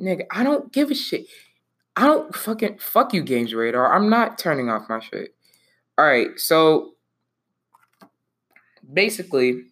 nigga. 0.00 0.26
I 0.30 0.44
don't 0.44 0.72
give 0.72 0.92
a 0.92 0.94
shit. 0.94 1.26
I 1.96 2.06
don't 2.06 2.34
fucking 2.34 2.78
fuck 2.78 3.12
you, 3.12 3.22
Games 3.22 3.54
Radar. 3.54 3.94
I'm 3.94 4.08
not 4.08 4.38
turning 4.38 4.70
off 4.70 4.88
my 4.88 5.00
shit. 5.00 5.34
All 5.98 6.06
right, 6.06 6.38
so 6.38 6.92
basically, 8.92 9.64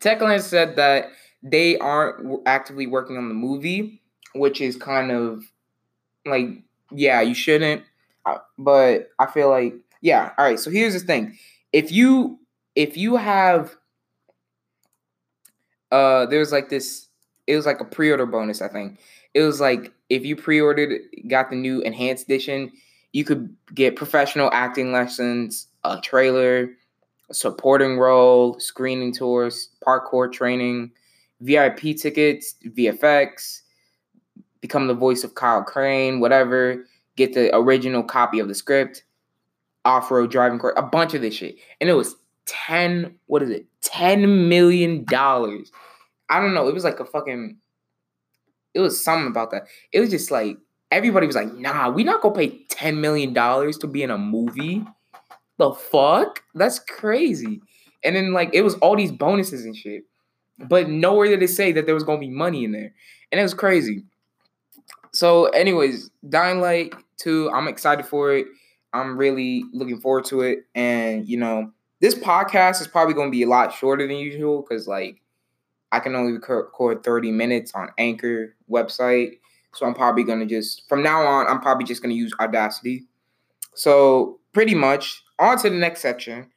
Techland 0.00 0.40
said 0.42 0.76
that 0.76 1.10
they 1.42 1.78
aren't 1.78 2.40
actively 2.46 2.86
working 2.86 3.16
on 3.16 3.28
the 3.28 3.34
movie, 3.34 4.00
which 4.34 4.60
is 4.60 4.76
kind 4.76 5.10
of 5.10 5.44
like 6.24 6.48
yeah, 6.90 7.20
you 7.20 7.34
shouldn't. 7.34 7.82
Uh, 8.24 8.38
but 8.58 9.10
I 9.18 9.26
feel 9.26 9.50
like 9.50 9.74
yeah. 10.00 10.32
All 10.38 10.44
right. 10.44 10.58
So 10.58 10.70
here's 10.70 10.94
the 10.94 11.00
thing: 11.00 11.36
if 11.72 11.92
you 11.92 12.38
if 12.74 12.96
you 12.96 13.16
have 13.16 13.76
uh, 15.90 16.26
there's 16.26 16.52
like 16.52 16.68
this. 16.68 17.08
It 17.46 17.54
was 17.54 17.64
like 17.66 17.80
a 17.80 17.84
pre-order 17.84 18.26
bonus. 18.26 18.60
I 18.60 18.66
think 18.68 18.98
it 19.32 19.42
was 19.42 19.60
like 19.60 19.92
if 20.08 20.24
you 20.24 20.36
pre-ordered, 20.36 21.00
got 21.28 21.50
the 21.50 21.56
new 21.56 21.80
enhanced 21.80 22.24
edition, 22.24 22.72
you 23.12 23.24
could 23.24 23.54
get 23.74 23.96
professional 23.96 24.50
acting 24.52 24.92
lessons, 24.92 25.68
a 25.84 26.00
trailer, 26.00 26.70
a 27.30 27.34
supporting 27.34 27.98
role, 27.98 28.58
screening 28.60 29.12
tours, 29.12 29.70
parkour 29.84 30.32
training, 30.32 30.92
VIP 31.40 31.96
tickets, 31.96 32.54
VFX, 32.66 33.62
become 34.60 34.86
the 34.86 34.94
voice 34.94 35.24
of 35.24 35.34
Kyle 35.34 35.62
Crane, 35.62 36.20
whatever, 36.20 36.84
get 37.16 37.34
the 37.34 37.54
original 37.54 38.02
copy 38.02 38.38
of 38.38 38.48
the 38.48 38.54
script, 38.54 39.04
off 39.84 40.10
road 40.10 40.30
driving 40.30 40.58
course, 40.58 40.74
a 40.76 40.82
bunch 40.82 41.14
of 41.14 41.22
this 41.22 41.34
shit. 41.34 41.56
And 41.80 41.88
it 41.88 41.94
was 41.94 42.16
10, 42.46 43.18
what 43.26 43.42
is 43.42 43.50
it? 43.50 43.66
10 43.82 44.48
million 44.48 45.04
dollars. 45.04 45.70
I 46.28 46.40
don't 46.40 46.54
know. 46.54 46.68
It 46.68 46.74
was 46.74 46.84
like 46.84 47.00
a 47.00 47.04
fucking, 47.04 47.56
it 48.76 48.80
was 48.80 49.02
something 49.02 49.26
about 49.26 49.50
that. 49.52 49.66
It 49.92 50.00
was 50.00 50.10
just 50.10 50.30
like, 50.30 50.58
everybody 50.90 51.26
was 51.26 51.36
like, 51.36 51.52
nah, 51.54 51.88
we 51.88 52.04
not 52.04 52.20
gonna 52.20 52.34
pay 52.34 52.64
10 52.68 53.00
million 53.00 53.32
dollars 53.32 53.78
to 53.78 53.86
be 53.86 54.02
in 54.02 54.10
a 54.10 54.18
movie. 54.18 54.84
The 55.58 55.72
fuck? 55.72 56.42
That's 56.54 56.78
crazy. 56.78 57.60
And 58.04 58.14
then 58.14 58.32
like 58.32 58.50
it 58.52 58.62
was 58.62 58.74
all 58.76 58.96
these 58.96 59.12
bonuses 59.12 59.64
and 59.64 59.74
shit. 59.74 60.04
But 60.68 60.88
nowhere 60.88 61.28
did 61.28 61.42
it 61.42 61.48
say 61.48 61.72
that 61.72 61.86
there 61.86 61.94
was 61.94 62.04
gonna 62.04 62.20
be 62.20 62.28
money 62.28 62.64
in 62.64 62.72
there. 62.72 62.94
And 63.32 63.40
it 63.40 63.42
was 63.42 63.54
crazy. 63.54 64.04
So, 65.12 65.46
anyways, 65.46 66.10
Dying 66.28 66.60
Light 66.60 66.94
2, 67.18 67.50
I'm 67.50 67.68
excited 67.68 68.04
for 68.04 68.34
it. 68.34 68.46
I'm 68.92 69.16
really 69.16 69.64
looking 69.72 69.98
forward 69.98 70.26
to 70.26 70.42
it. 70.42 70.66
And, 70.74 71.26
you 71.26 71.38
know, 71.38 71.72
this 72.00 72.14
podcast 72.14 72.82
is 72.82 72.86
probably 72.86 73.14
going 73.14 73.28
to 73.28 73.36
be 73.36 73.42
a 73.42 73.48
lot 73.48 73.72
shorter 73.72 74.06
than 74.06 74.18
usual 74.18 74.60
because, 74.60 74.86
like, 74.86 75.22
I 75.92 76.00
can 76.00 76.14
only 76.14 76.32
record 76.32 77.04
30 77.04 77.30
minutes 77.32 77.72
on 77.74 77.88
Anchor 77.98 78.54
website. 78.70 79.38
So 79.74 79.86
I'm 79.86 79.94
probably 79.94 80.24
going 80.24 80.40
to 80.40 80.46
just, 80.46 80.88
from 80.88 81.02
now 81.02 81.22
on, 81.22 81.46
I'm 81.46 81.60
probably 81.60 81.84
just 81.84 82.02
going 82.02 82.14
to 82.14 82.18
use 82.18 82.32
Audacity. 82.40 83.04
So, 83.74 84.40
pretty 84.54 84.74
much, 84.74 85.22
on 85.38 85.58
to 85.58 85.68
the 85.68 85.76
next 85.76 86.00
section, 86.00 86.50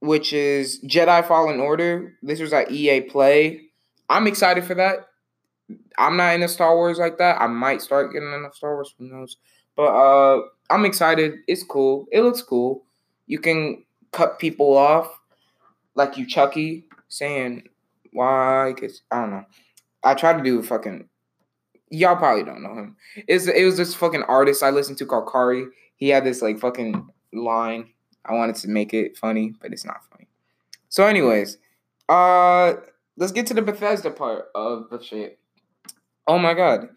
which 0.00 0.34
is 0.34 0.82
Jedi 0.84 1.26
Fallen 1.26 1.60
Order. 1.60 2.14
This 2.22 2.40
was 2.40 2.52
at 2.52 2.70
EA 2.70 3.00
Play. 3.02 3.62
I'm 4.10 4.26
excited 4.26 4.64
for 4.64 4.74
that. 4.74 5.08
I'm 5.96 6.16
not 6.16 6.34
into 6.34 6.48
Star 6.48 6.76
Wars 6.76 6.98
like 6.98 7.16
that. 7.18 7.40
I 7.40 7.46
might 7.46 7.80
start 7.80 8.12
getting 8.12 8.32
into 8.32 8.50
Star 8.52 8.74
Wars. 8.74 8.94
Who 8.98 9.08
knows? 9.08 9.38
But 9.76 9.94
uh, 9.94 10.42
I'm 10.68 10.84
excited. 10.84 11.36
It's 11.48 11.62
cool. 11.62 12.06
It 12.12 12.20
looks 12.20 12.42
cool. 12.42 12.84
You 13.26 13.38
can 13.38 13.82
cut 14.12 14.38
people 14.38 14.76
off 14.76 15.08
like 15.94 16.18
you 16.18 16.26
Chucky 16.26 16.84
saying 17.08 17.68
why? 18.14 18.72
Cause 18.78 19.02
I 19.10 19.20
don't 19.20 19.30
know. 19.30 19.44
I 20.02 20.14
tried 20.14 20.38
to 20.38 20.42
do 20.42 20.60
a 20.60 20.62
fucking. 20.62 21.08
Y'all 21.90 22.16
probably 22.16 22.44
don't 22.44 22.62
know 22.62 22.74
him. 22.74 22.96
It's 23.28 23.46
it 23.46 23.64
was 23.64 23.76
this 23.76 23.94
fucking 23.94 24.22
artist 24.22 24.62
I 24.62 24.70
listened 24.70 24.98
to 24.98 25.06
called 25.06 25.28
Kari. 25.30 25.66
He 25.96 26.08
had 26.08 26.24
this 26.24 26.40
like 26.40 26.58
fucking 26.58 27.08
line. 27.32 27.90
I 28.24 28.34
wanted 28.34 28.56
to 28.56 28.68
make 28.68 28.94
it 28.94 29.18
funny, 29.18 29.54
but 29.60 29.72
it's 29.72 29.84
not 29.84 30.00
funny. 30.10 30.28
So, 30.88 31.06
anyways, 31.06 31.58
uh, 32.08 32.74
let's 33.16 33.32
get 33.32 33.46
to 33.48 33.54
the 33.54 33.62
Bethesda 33.62 34.10
part 34.10 34.46
of 34.54 34.88
the 34.90 35.02
shit. 35.02 35.38
Oh 36.26 36.38
my 36.38 36.54
god. 36.54 36.88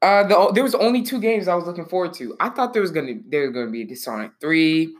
Uh, 0.00 0.26
the, 0.26 0.52
there 0.54 0.64
was 0.64 0.74
only 0.74 1.02
two 1.02 1.20
games 1.20 1.46
I 1.46 1.54
was 1.54 1.66
looking 1.66 1.84
forward 1.84 2.12
to. 2.14 2.36
I 2.40 2.48
thought 2.48 2.72
there 2.72 2.82
was 2.82 2.90
gonna 2.90 3.14
there 3.28 3.42
was 3.42 3.52
gonna 3.52 3.70
be 3.70 3.84
Dishonored 3.84 4.32
three. 4.40 4.94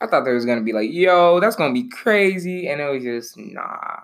I 0.00 0.06
thought 0.06 0.24
there 0.24 0.34
was 0.34 0.46
gonna 0.46 0.62
be 0.62 0.72
like, 0.72 0.90
yo, 0.92 1.40
that's 1.40 1.56
gonna 1.56 1.74
be 1.74 1.88
crazy, 1.88 2.68
and 2.68 2.80
it 2.80 2.90
was 2.90 3.02
just 3.02 3.36
nah. 3.36 4.00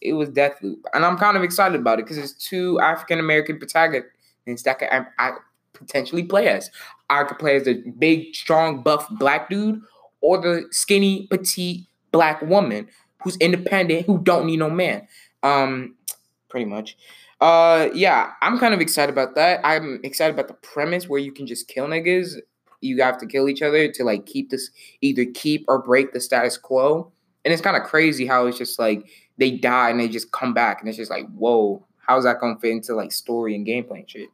It 0.00 0.12
was 0.12 0.28
Deathloop, 0.28 0.80
and 0.92 1.04
I'm 1.04 1.16
kind 1.16 1.36
of 1.36 1.42
excited 1.42 1.80
about 1.80 1.98
it 1.98 2.04
because 2.04 2.18
it's 2.18 2.32
two 2.32 2.78
African 2.80 3.18
American 3.18 3.58
protagonists 3.58 4.62
that 4.64 4.82
I, 4.82 5.06
I 5.18 5.32
potentially 5.72 6.22
play 6.22 6.48
as. 6.48 6.70
I 7.08 7.24
could 7.24 7.38
play 7.38 7.56
as 7.56 7.64
the 7.64 7.82
big, 7.98 8.34
strong, 8.34 8.82
buff 8.82 9.06
black 9.10 9.48
dude, 9.48 9.80
or 10.20 10.38
the 10.40 10.66
skinny, 10.70 11.26
petite 11.28 11.86
black 12.12 12.42
woman 12.42 12.88
who's 13.22 13.36
independent, 13.38 14.06
who 14.06 14.18
don't 14.18 14.46
need 14.46 14.58
no 14.58 14.70
man. 14.70 15.06
Um, 15.42 15.94
pretty 16.48 16.66
much. 16.66 16.96
Uh, 17.40 17.88
yeah, 17.92 18.32
I'm 18.40 18.58
kind 18.58 18.72
of 18.72 18.80
excited 18.80 19.12
about 19.12 19.34
that. 19.34 19.60
I'm 19.64 20.00
excited 20.02 20.34
about 20.34 20.48
the 20.48 20.54
premise 20.54 21.08
where 21.08 21.20
you 21.20 21.32
can 21.32 21.46
just 21.46 21.68
kill 21.68 21.86
niggas. 21.86 22.36
You 22.80 23.02
have 23.02 23.18
to 23.18 23.26
kill 23.26 23.48
each 23.48 23.62
other 23.62 23.90
to 23.90 24.04
like 24.04 24.26
keep 24.26 24.50
this 24.50 24.70
either 25.00 25.24
keep 25.34 25.64
or 25.68 25.82
break 25.82 26.12
the 26.12 26.20
status 26.20 26.56
quo. 26.56 27.12
And 27.46 27.52
it's 27.52 27.62
kind 27.62 27.76
of 27.76 27.84
crazy 27.84 28.26
how 28.26 28.46
it's 28.48 28.58
just 28.58 28.76
like 28.76 29.08
they 29.38 29.52
die 29.52 29.88
and 29.88 30.00
they 30.00 30.08
just 30.08 30.32
come 30.32 30.52
back 30.52 30.80
and 30.80 30.88
it's 30.88 30.98
just 30.98 31.12
like, 31.12 31.26
whoa, 31.28 31.86
how's 31.98 32.24
that 32.24 32.40
gonna 32.40 32.58
fit 32.58 32.72
into 32.72 32.94
like 32.94 33.12
story 33.12 33.54
and 33.54 33.64
gameplay 33.64 34.00
and 34.00 34.10
shit? 34.10 34.28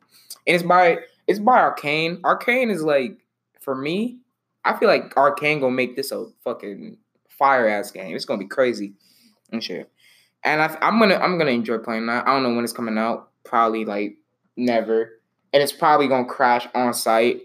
And 0.46 0.56
it's 0.56 0.64
by 0.64 0.98
it's 1.26 1.38
by 1.38 1.58
Arkane. 1.58 2.22
Arkane 2.22 2.70
is 2.70 2.82
like 2.82 3.18
for 3.60 3.74
me, 3.74 4.16
I 4.64 4.78
feel 4.78 4.88
like 4.88 5.14
Arkane 5.14 5.60
gonna 5.60 5.74
make 5.74 5.94
this 5.94 6.10
a 6.10 6.26
fucking 6.42 6.96
fire 7.28 7.68
ass 7.68 7.90
game. 7.90 8.16
It's 8.16 8.24
gonna 8.24 8.38
be 8.38 8.48
crazy 8.48 8.94
and 9.52 9.62
shit. 9.62 9.90
And 10.42 10.62
I, 10.62 10.76
am 10.80 10.98
gonna 10.98 11.16
I'm 11.16 11.36
gonna 11.36 11.50
enjoy 11.50 11.78
playing 11.78 12.06
that. 12.06 12.26
I 12.26 12.32
don't 12.32 12.42
know 12.42 12.54
when 12.54 12.64
it's 12.64 12.72
coming 12.72 12.96
out. 12.96 13.28
Probably 13.44 13.84
like 13.84 14.16
never. 14.56 15.20
And 15.52 15.62
it's 15.62 15.72
probably 15.72 16.08
gonna 16.08 16.24
crash 16.24 16.66
on 16.74 16.94
sight 16.94 17.42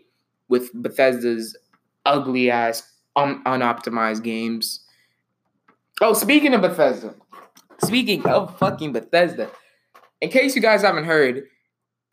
with 0.47 0.71
Bethesda's 0.73 1.57
ugly 2.05 2.49
ass 2.49 2.89
un- 3.15 3.43
unoptimized 3.43 4.23
games. 4.23 4.81
Oh, 5.99 6.13
speaking 6.13 6.53
of 6.53 6.61
Bethesda, 6.61 7.15
speaking 7.83 8.23
of 8.27 8.55
fucking 8.59 8.93
Bethesda, 8.93 9.49
in 10.21 10.29
case 10.29 10.55
you 10.55 10.61
guys 10.61 10.83
haven't 10.83 11.05
heard, 11.05 11.45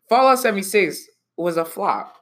Fallout 0.09 0.39
76 0.39 1.07
was 1.37 1.57
a 1.57 1.65
flop. 1.65 2.17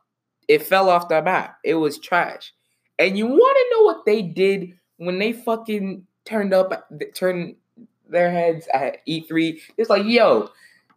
It 0.50 0.64
fell 0.64 0.90
off 0.90 1.08
the 1.08 1.22
map. 1.22 1.58
It 1.64 1.76
was 1.76 2.00
trash. 2.00 2.54
And 3.00 3.18
you 3.18 3.28
want 3.28 3.58
to 3.58 3.76
know 3.76 3.84
what 3.84 4.06
they 4.06 4.22
did 4.22 4.78
when 4.98 5.20
they 5.20 5.32
fucking 5.32 6.06
turned 6.26 6.54
up, 6.54 6.90
turned 7.16 7.56
their 8.10 8.30
heads 8.30 8.68
at 8.74 8.98
E3? 9.08 9.58
It's 9.78 9.90
like, 9.90 10.04
yo, 10.06 10.50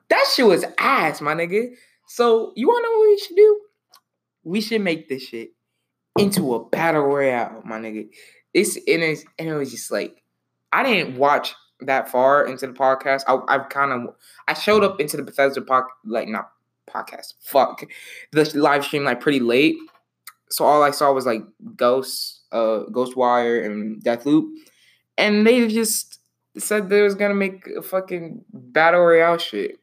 that 0.08 0.26
shit 0.34 0.46
was 0.46 0.64
ass, 0.78 1.20
my 1.20 1.34
nigga. 1.34 1.74
So 2.08 2.52
you 2.56 2.66
want 2.66 2.84
to 2.84 2.90
know 2.90 2.98
what 2.98 3.08
we 3.08 3.18
should 3.18 3.36
do? 3.36 3.60
We 4.42 4.60
should 4.60 4.80
make 4.80 5.08
this 5.08 5.22
shit 5.22 5.50
into 6.18 6.54
a 6.56 6.64
battle 6.64 7.02
royale, 7.02 7.62
my 7.64 7.78
nigga. 7.78 8.08
It's 8.52 8.74
and, 8.74 9.02
it's, 9.02 9.24
and 9.38 9.48
it 9.48 9.54
was 9.54 9.70
just 9.70 9.92
like 9.92 10.24
I 10.72 10.82
didn't 10.82 11.16
watch 11.16 11.54
that 11.80 12.08
far 12.10 12.46
into 12.46 12.66
the 12.66 12.72
podcast. 12.72 13.22
I, 13.26 13.38
I've 13.48 13.68
kind 13.68 13.92
of 13.92 14.14
I 14.48 14.54
showed 14.54 14.84
up 14.84 15.00
into 15.00 15.16
the 15.16 15.22
Bethesda 15.22 15.62
pod, 15.62 15.84
like 16.04 16.28
not 16.28 16.50
podcast. 16.88 17.34
Fuck 17.40 17.84
the 18.32 18.50
live 18.54 18.84
stream 18.84 19.04
like 19.04 19.20
pretty 19.20 19.40
late. 19.40 19.76
So 20.48 20.64
all 20.64 20.82
I 20.82 20.90
saw 20.90 21.12
was 21.12 21.26
like 21.26 21.42
Ghost, 21.74 22.42
uh, 22.52 22.84
Ghostwire 22.90 23.64
and 23.64 24.02
Deathloop, 24.02 24.48
and 25.18 25.46
they 25.46 25.66
just 25.68 26.20
said 26.56 26.88
they 26.88 27.02
was 27.02 27.14
gonna 27.14 27.34
make 27.34 27.66
a 27.76 27.82
fucking 27.82 28.44
battle 28.52 29.00
royale 29.00 29.38
shit. 29.38 29.78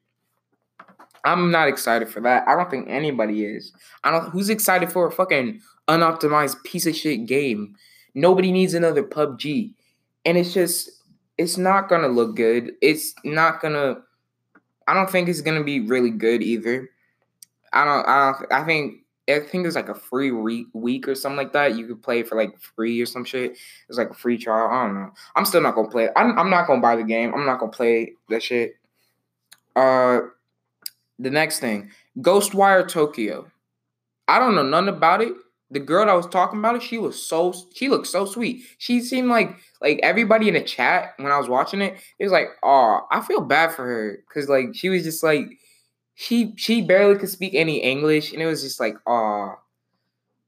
I'm 1.25 1.51
not 1.51 1.67
excited 1.69 2.09
for 2.09 2.19
that. 2.21 2.47
I 2.47 2.55
don't 2.55 2.69
think 2.69 2.89
anybody 2.89 3.45
is. 3.45 3.73
I 4.03 4.11
don't. 4.11 4.29
Who's 4.31 4.49
excited 4.49 4.91
for 4.91 5.07
a 5.07 5.11
fucking 5.11 5.61
unoptimized 5.87 6.63
piece 6.63 6.85
of 6.85 6.95
shit 6.95 7.25
game? 7.25 7.75
Nobody 8.15 8.51
needs 8.51 8.73
another 8.73 9.03
PUBG, 9.03 9.73
and 10.25 10.37
it's 10.37 10.53
just 10.53 10.89
it's 11.37 11.57
not 11.57 11.89
gonna 11.89 12.07
look 12.07 12.35
good. 12.35 12.73
It's 12.81 13.13
not 13.23 13.61
gonna. 13.61 13.97
I 14.87 14.93
don't 14.93 15.09
think 15.09 15.29
it's 15.29 15.41
gonna 15.41 15.63
be 15.63 15.79
really 15.79 16.11
good 16.11 16.41
either. 16.41 16.89
I 17.71 17.85
don't. 17.85 18.07
I 18.07 18.31
don't. 18.31 18.51
I 18.51 18.65
think. 18.65 18.99
I 19.29 19.39
think 19.39 19.63
there's 19.63 19.75
like 19.75 19.87
a 19.87 19.95
free 19.95 20.31
re- 20.31 20.67
week 20.73 21.07
or 21.07 21.15
something 21.15 21.37
like 21.37 21.53
that. 21.53 21.77
You 21.77 21.87
could 21.87 22.03
play 22.03 22.23
for 22.23 22.35
like 22.35 22.59
free 22.59 23.01
or 23.01 23.05
some 23.05 23.23
shit. 23.23 23.57
It's 23.87 23.97
like 23.97 24.09
a 24.09 24.13
free 24.13 24.37
trial. 24.37 24.67
I 24.69 24.85
don't 24.85 24.95
know. 24.95 25.11
I'm 25.35 25.45
still 25.45 25.61
not 25.61 25.75
gonna 25.75 25.89
play. 25.89 26.09
I'm, 26.15 26.37
I'm 26.37 26.49
not 26.49 26.67
gonna 26.67 26.81
buy 26.81 26.97
the 26.97 27.03
game. 27.03 27.33
I'm 27.33 27.45
not 27.45 27.59
gonna 27.59 27.71
play 27.71 28.13
that 28.29 28.43
shit. 28.43 28.75
Uh, 29.77 30.19
the 31.19 31.29
next 31.29 31.59
thing, 31.59 31.89
Ghostwire 32.19 32.87
Tokyo. 32.87 33.49
I 34.27 34.39
don't 34.39 34.55
know 34.55 34.63
nothing 34.63 34.89
about 34.89 35.21
it. 35.21 35.33
The 35.73 35.79
girl 35.79 36.05
that 36.05 36.13
was 36.13 36.27
talking 36.27 36.59
about 36.59 36.81
she 36.83 36.97
was 36.97 37.21
so 37.21 37.53
she 37.73 37.89
looked 37.89 38.07
so 38.07 38.25
sweet. 38.25 38.63
She 38.77 39.01
seemed 39.01 39.29
like 39.29 39.57
like 39.81 39.99
everybody 40.03 40.47
in 40.47 40.53
the 40.53 40.61
chat 40.61 41.13
when 41.17 41.31
I 41.31 41.37
was 41.37 41.49
watching 41.49 41.81
it, 41.81 41.95
it 42.19 42.23
was 42.23 42.31
like, 42.31 42.47
oh, 42.61 43.01
I 43.11 43.21
feel 43.21 43.41
bad 43.41 43.73
for 43.73 43.83
her. 43.85 44.23
Cause 44.31 44.47
like 44.47 44.75
she 44.75 44.89
was 44.89 45.03
just 45.03 45.23
like 45.23 45.57
she 46.15 46.53
she 46.57 46.81
barely 46.81 47.17
could 47.17 47.29
speak 47.29 47.55
any 47.55 47.79
English, 47.79 48.33
and 48.33 48.41
it 48.41 48.45
was 48.45 48.61
just 48.61 48.79
like, 48.79 48.95
oh, 49.07 49.55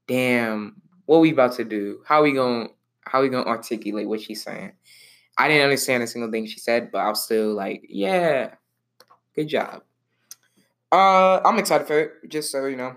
damn, 0.06 0.80
what 1.06 1.20
we 1.20 1.32
about 1.32 1.52
to 1.54 1.64
do? 1.64 2.00
How 2.06 2.22
we 2.22 2.32
gonna 2.32 2.68
how 3.00 3.22
we 3.22 3.28
gonna 3.28 3.46
articulate 3.46 4.08
what 4.08 4.20
she's 4.20 4.42
saying? 4.42 4.72
I 5.38 5.48
didn't 5.48 5.64
understand 5.64 6.02
a 6.02 6.06
single 6.06 6.30
thing 6.30 6.46
she 6.46 6.60
said, 6.60 6.90
but 6.90 6.98
I 6.98 7.08
was 7.08 7.24
still 7.24 7.52
like, 7.52 7.84
yeah, 7.88 8.54
good 9.34 9.48
job. 9.48 9.82
Uh, 10.90 11.40
I'm 11.44 11.58
excited 11.58 11.86
for 11.86 11.98
it, 11.98 12.12
just 12.28 12.50
so 12.50 12.66
you 12.66 12.76
know. 12.76 12.96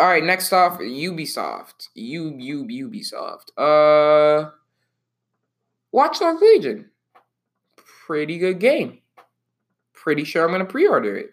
All 0.00 0.06
right, 0.06 0.22
next 0.22 0.52
off, 0.52 0.78
Ubisoft. 0.78 1.88
U 1.94 2.32
U 2.38 2.88
Ubisoft. 2.88 3.50
Uh, 3.56 4.50
Watch 5.90 6.20
Dogs 6.20 6.40
Legion. 6.40 6.88
Pretty 8.06 8.38
good 8.38 8.60
game. 8.60 9.00
Pretty 9.94 10.22
sure 10.22 10.44
I'm 10.44 10.52
gonna 10.52 10.64
pre-order 10.64 11.16
it. 11.16 11.30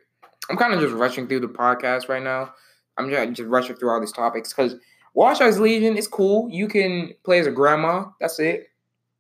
I'm 0.50 0.58
kind 0.58 0.74
of 0.74 0.80
just 0.80 0.96
rushing 0.96 1.28
through 1.28 1.42
the 1.42 1.48
podcast 1.48 2.10
right 2.10 2.24
now. 2.24 2.54
I'm 2.98 3.10
just, 3.10 3.34
just 3.34 3.50
rushing 3.50 3.76
through 3.76 3.92
all 3.92 4.00
these 4.00 4.12
topics 4.12 4.52
because 4.52 4.76
Watch 5.14 5.40
Dogs 5.40 5.60
Legion 5.60 5.96
is 5.96 6.08
cool. 6.08 6.50
You 6.50 6.68
can 6.68 7.14
play 7.24 7.38
as 7.38 7.46
a 7.46 7.52
grandma. 7.52 8.06
That's 8.20 8.40
it. 8.40 8.68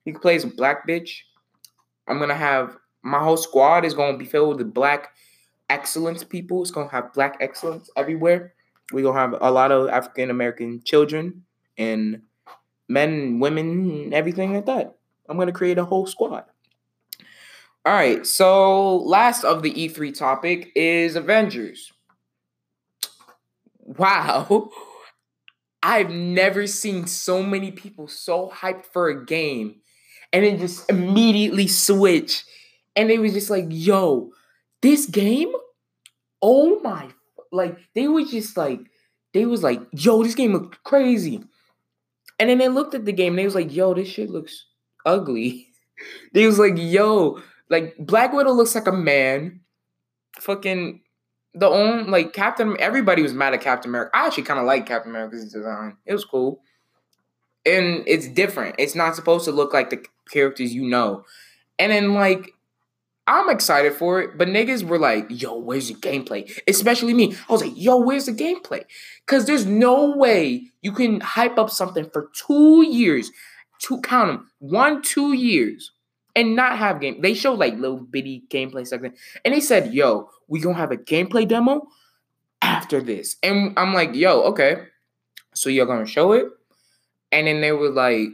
You 0.05 0.13
can 0.13 0.21
play 0.21 0.35
as 0.35 0.43
a 0.43 0.47
black 0.47 0.87
bitch. 0.87 1.19
I'm 2.07 2.17
gonna 2.17 2.33
have 2.33 2.77
my 3.03 3.19
whole 3.19 3.37
squad 3.37 3.85
is 3.85 3.93
gonna 3.93 4.17
be 4.17 4.25
filled 4.25 4.57
with 4.57 4.73
black 4.73 5.09
excellence 5.69 6.23
people. 6.23 6.63
It's 6.63 6.71
gonna 6.71 6.89
have 6.89 7.13
black 7.13 7.37
excellence 7.39 7.91
everywhere. 7.95 8.54
We're 8.91 9.03
gonna 9.03 9.19
have 9.19 9.35
a 9.41 9.51
lot 9.51 9.71
of 9.71 9.89
African 9.89 10.29
American 10.29 10.81
children 10.83 11.43
and 11.77 12.21
men, 12.87 13.39
women, 13.39 14.13
everything 14.13 14.53
like 14.53 14.65
that. 14.67 14.95
I'm 15.27 15.37
gonna 15.37 15.51
create 15.51 15.77
a 15.77 15.85
whole 15.85 16.05
squad. 16.05 16.45
All 17.85 17.93
right, 17.93 18.25
so 18.25 18.97
last 18.97 19.43
of 19.43 19.61
the 19.61 19.71
E3 19.71 20.17
topic 20.17 20.71
is 20.75 21.15
Avengers. 21.15 21.93
Wow. 23.79 24.71
I've 25.83 26.09
never 26.09 26.65
seen 26.65 27.05
so 27.05 27.43
many 27.43 27.71
people 27.71 28.07
so 28.07 28.49
hyped 28.49 28.87
for 28.87 29.07
a 29.09 29.23
game 29.23 29.81
and 30.33 30.43
then 30.43 30.57
just 30.57 30.89
immediately 30.89 31.67
switch. 31.67 32.43
And 32.95 33.11
it 33.11 33.19
was 33.19 33.33
just 33.33 33.51
like, 33.51 33.65
yo, 33.69 34.31
this 34.81 35.05
game? 35.05 35.53
Oh 36.41 36.79
my 36.81 37.09
like 37.55 37.77
they 37.93 38.07
was 38.07 38.31
just 38.31 38.57
like 38.57 38.79
they 39.33 39.45
was 39.45 39.63
like, 39.63 39.81
yo, 39.91 40.23
this 40.23 40.35
game 40.35 40.53
looks 40.53 40.77
crazy. 40.83 41.43
And 42.39 42.49
then 42.49 42.57
they 42.57 42.69
looked 42.69 42.93
at 42.93 43.05
the 43.05 43.11
game 43.11 43.33
and 43.33 43.39
they 43.39 43.45
was 43.45 43.55
like, 43.55 43.73
yo, 43.73 43.93
this 43.93 44.07
shit 44.07 44.29
looks 44.29 44.65
ugly. 45.05 45.67
they 46.33 46.45
was 46.45 46.59
like, 46.59 46.75
yo, 46.77 47.41
like 47.69 47.95
Black 47.97 48.33
Widow 48.33 48.51
looks 48.51 48.75
like 48.75 48.87
a 48.87 48.91
man. 48.91 49.61
Fucking 50.39 51.01
the 51.53 51.67
own 51.67 52.11
like 52.11 52.33
Captain. 52.33 52.75
Everybody 52.79 53.21
was 53.21 53.33
mad 53.33 53.53
at 53.53 53.61
Captain 53.61 53.89
America. 53.89 54.11
I 54.13 54.27
actually 54.27 54.43
kind 54.43 54.59
of 54.59 54.65
like 54.65 54.85
Captain 54.85 55.11
America's 55.11 55.51
design. 55.51 55.97
It 56.05 56.13
was 56.13 56.25
cool, 56.25 56.61
and 57.65 58.03
it's 58.05 58.27
different. 58.27 58.75
It's 58.77 58.95
not 58.95 59.15
supposed 59.15 59.45
to 59.45 59.51
look 59.51 59.73
like 59.73 59.89
the 59.89 60.05
characters 60.29 60.73
you 60.73 60.83
know. 60.83 61.23
And 61.79 61.91
then 61.91 62.13
like 62.13 62.51
I'm 63.27 63.49
excited 63.49 63.93
for 63.93 64.21
it, 64.21 64.37
but 64.37 64.47
niggas 64.47 64.83
were 64.83 64.99
like, 64.99 65.25
yo, 65.29 65.57
where's 65.57 65.87
the 65.87 65.95
gameplay? 65.95 66.51
Especially 66.67 67.13
me. 67.13 67.35
I 67.49 67.51
was 67.51 67.61
like, 67.61 67.73
yo, 67.75 67.97
where's 67.97 68.27
the 68.27 68.31
gameplay? 68.31 68.83
Because 69.25 69.45
there's 69.45 69.65
no 69.65 70.15
way 70.15 70.71
you 70.81 70.91
can 70.91 71.21
hype 71.21 71.57
up 71.57 71.71
something 71.71 72.07
for 72.11 72.29
two 72.35 72.85
years, 72.87 73.31
two 73.79 73.99
count 74.01 74.27
them, 74.27 74.51
one, 74.59 75.01
two 75.01 75.33
years, 75.33 75.91
and 76.35 76.55
not 76.55 76.77
have 76.77 77.01
game. 77.01 77.21
They 77.21 77.33
showed 77.33 77.57
like 77.57 77.75
little 77.79 77.97
bitty 77.97 78.43
gameplay 78.49 78.85
section, 78.85 79.13
and 79.43 79.53
they 79.53 79.59
said, 79.59 79.93
"Yo, 79.93 80.29
we 80.47 80.59
gonna 80.59 80.75
have 80.75 80.91
a 80.91 80.97
gameplay 80.97 81.47
demo 81.47 81.87
after 82.61 83.01
this." 83.01 83.37
And 83.41 83.73
I'm 83.77 83.93
like, 83.93 84.13
"Yo, 84.13 84.41
okay, 84.43 84.83
so 85.53 85.69
you're 85.69 85.85
gonna 85.85 86.05
show 86.05 86.33
it?" 86.33 86.47
And 87.31 87.47
then 87.47 87.61
they 87.61 87.71
were 87.71 87.89
like, 87.89 88.29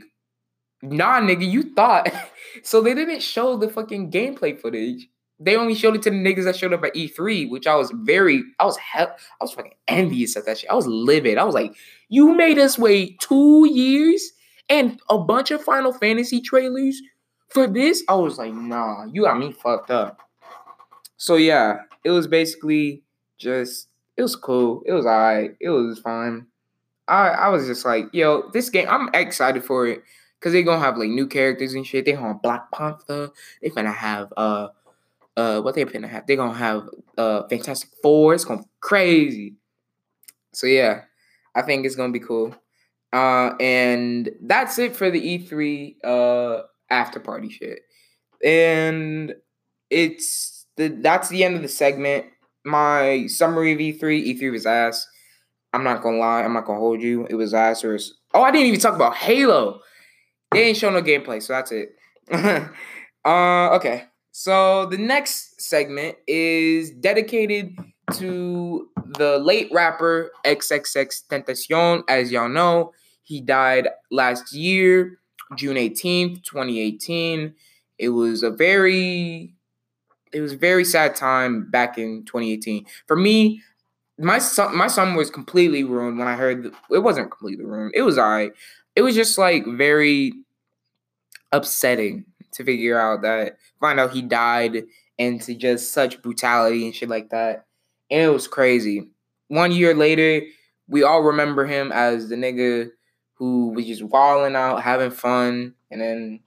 "Nah, 0.81 1.21
nigga, 1.21 1.49
you 1.49 1.63
thought." 1.63 2.11
so 2.63 2.81
they 2.81 2.93
didn't 2.93 3.21
show 3.21 3.57
the 3.57 3.69
fucking 3.69 4.11
gameplay 4.11 4.59
footage. 4.59 5.07
They 5.39 5.55
only 5.55 5.73
showed 5.73 5.95
it 5.95 6.03
to 6.03 6.11
the 6.11 6.15
niggas 6.15 6.43
that 6.43 6.55
showed 6.55 6.73
up 6.73 6.83
at 6.83 6.93
E3, 6.93 7.49
which 7.49 7.65
I 7.65 7.75
was 7.75 7.91
very, 8.03 8.43
I 8.59 8.65
was 8.65 8.77
hell, 8.77 9.15
I 9.39 9.43
was 9.43 9.53
fucking 9.53 9.73
envious 9.87 10.35
of 10.35 10.45
that 10.45 10.59
shit. 10.59 10.69
I 10.69 10.75
was 10.75 10.85
livid. 10.85 11.39
I 11.39 11.43
was 11.43 11.55
like, 11.55 11.73
"You 12.09 12.35
made 12.35 12.59
us 12.59 12.77
wait 12.77 13.19
two 13.19 13.67
years." 13.71 14.31
And 14.69 15.01
a 15.09 15.17
bunch 15.17 15.51
of 15.51 15.61
Final 15.63 15.91
Fantasy 15.91 16.39
trailers 16.39 17.01
for 17.51 17.67
this, 17.67 18.03
I 18.07 18.15
was 18.15 18.37
like, 18.37 18.53
nah, 18.53 19.05
you 19.11 19.23
got 19.23 19.37
me 19.37 19.51
fucked 19.51 19.91
up. 19.91 20.19
So 21.17 21.35
yeah, 21.35 21.81
it 22.03 22.11
was 22.11 22.27
basically 22.27 23.03
just 23.37 23.89
it 24.17 24.21
was 24.21 24.35
cool. 24.35 24.81
It 24.85 24.93
was 24.93 25.05
alright. 25.05 25.55
It 25.59 25.69
was 25.69 25.99
fine. 25.99 26.47
I 27.07 27.27
I 27.29 27.49
was 27.49 27.67
just 27.67 27.85
like, 27.85 28.05
yo, 28.13 28.49
this 28.53 28.69
game, 28.69 28.87
I'm 28.89 29.09
excited 29.13 29.63
for 29.63 29.87
it. 29.87 30.03
Cause 30.41 30.53
they're 30.53 30.63
gonna 30.63 30.83
have 30.83 30.97
like 30.97 31.09
new 31.09 31.27
characters 31.27 31.75
and 31.75 31.85
shit. 31.85 32.03
They 32.03 32.13
gonna 32.13 32.29
have 32.29 32.41
Black 32.41 32.71
Panther. 32.71 33.29
They 33.61 33.69
gonna 33.69 33.91
have 33.91 34.33
uh 34.35 34.69
uh 35.37 35.61
what 35.61 35.75
they 35.75 35.83
gonna 35.85 36.07
have? 36.07 36.25
They're 36.25 36.35
gonna 36.35 36.57
have 36.57 36.89
uh 37.15 37.47
Fantastic 37.47 37.91
Four. 38.01 38.33
It's 38.33 38.43
gonna 38.43 38.63
be 38.63 38.69
crazy. 38.79 39.55
So 40.51 40.65
yeah, 40.65 41.01
I 41.53 41.61
think 41.61 41.85
it's 41.85 41.95
gonna 41.95 42.11
be 42.11 42.19
cool. 42.19 42.55
Uh 43.13 43.51
and 43.59 44.31
that's 44.41 44.79
it 44.79 44.95
for 44.95 45.11
the 45.11 45.21
E3 45.21 45.95
uh 46.03 46.63
after 46.89 47.19
party 47.19 47.49
shit. 47.49 47.81
And 48.43 49.35
it's 49.91 50.65
the 50.75 50.87
that's 50.87 51.29
the 51.29 51.43
end 51.43 51.55
of 51.55 51.61
the 51.61 51.67
segment. 51.67 52.25
My 52.65 53.27
summary 53.27 53.73
of 53.73 53.79
E3, 53.79 54.01
E3 54.01 54.51
was 54.51 54.65
ass. 54.65 55.07
I'm 55.71 55.83
not 55.83 56.01
gonna 56.01 56.17
lie, 56.17 56.41
I'm 56.43 56.53
not 56.53 56.65
gonna 56.65 56.79
hold 56.79 57.01
you. 57.01 57.27
It 57.29 57.35
was 57.35 57.53
ass 57.53 57.83
or 57.83 57.99
oh, 58.33 58.41
I 58.41 58.49
didn't 58.49 58.67
even 58.67 58.79
talk 58.79 58.95
about 58.95 59.15
Halo. 59.15 59.81
They 60.51 60.63
ain't 60.63 60.77
show 60.77 60.89
no 60.89 61.01
gameplay, 61.01 61.41
so 61.41 61.53
that's 61.53 61.71
it. 61.71 61.95
uh, 63.25 63.75
okay. 63.75 64.05
So 64.31 64.85
the 64.85 64.97
next 64.97 65.61
segment 65.61 66.17
is 66.27 66.91
dedicated 66.91 67.77
to 68.13 68.89
the 69.17 69.37
late 69.37 69.69
rapper 69.71 70.31
XXXTentacion. 70.45 72.03
As 72.09 72.31
y'all 72.31 72.49
know, 72.49 72.93
he 73.23 73.41
died 73.41 73.89
last 74.09 74.53
year, 74.53 75.19
June 75.55 75.77
18th, 75.77 76.43
2018. 76.43 77.53
It 77.97 78.09
was 78.09 78.43
a 78.43 78.49
very 78.49 79.53
it 80.33 80.39
was 80.41 80.53
a 80.53 80.57
very 80.57 80.85
sad 80.85 81.15
time 81.15 81.69
back 81.69 81.97
in 81.97 82.23
2018. 82.25 82.85
For 83.05 83.15
me, 83.17 83.61
my 84.17 84.39
son, 84.39 84.75
my 84.75 84.87
son 84.87 85.15
was 85.15 85.29
completely 85.29 85.83
ruined 85.83 86.17
when 86.17 86.27
I 86.27 86.35
heard 86.35 86.63
the, 86.63 86.73
it 86.95 86.99
wasn't 86.99 87.31
completely 87.31 87.65
ruined. 87.65 87.93
It 87.95 88.03
was 88.03 88.17
alright. 88.17 88.53
It 88.95 89.01
was 89.01 89.15
just 89.15 89.37
like 89.37 89.65
very 89.65 90.33
upsetting 91.51 92.25
to 92.53 92.63
figure 92.63 92.99
out 92.99 93.21
that 93.21 93.57
find 93.79 93.99
out 93.99 94.11
he 94.11 94.21
died 94.21 94.83
and 95.17 95.41
to 95.41 95.55
just 95.55 95.93
such 95.93 96.21
brutality 96.21 96.85
and 96.85 96.95
shit 96.95 97.09
like 97.09 97.29
that. 97.29 97.65
And 98.09 98.21
it 98.21 98.33
was 98.33 98.47
crazy. 98.47 99.09
One 99.47 99.71
year 99.71 99.93
later, 99.93 100.45
we 100.87 101.03
all 101.03 101.21
remember 101.21 101.65
him 101.65 101.91
as 101.91 102.29
the 102.29 102.35
nigga 102.35 102.91
who 103.35 103.69
was 103.69 103.85
just 103.85 104.03
walling 104.03 104.55
out, 104.55 104.83
having 104.83 105.11
fun, 105.11 105.73
and 105.89 106.01
then 106.01 106.39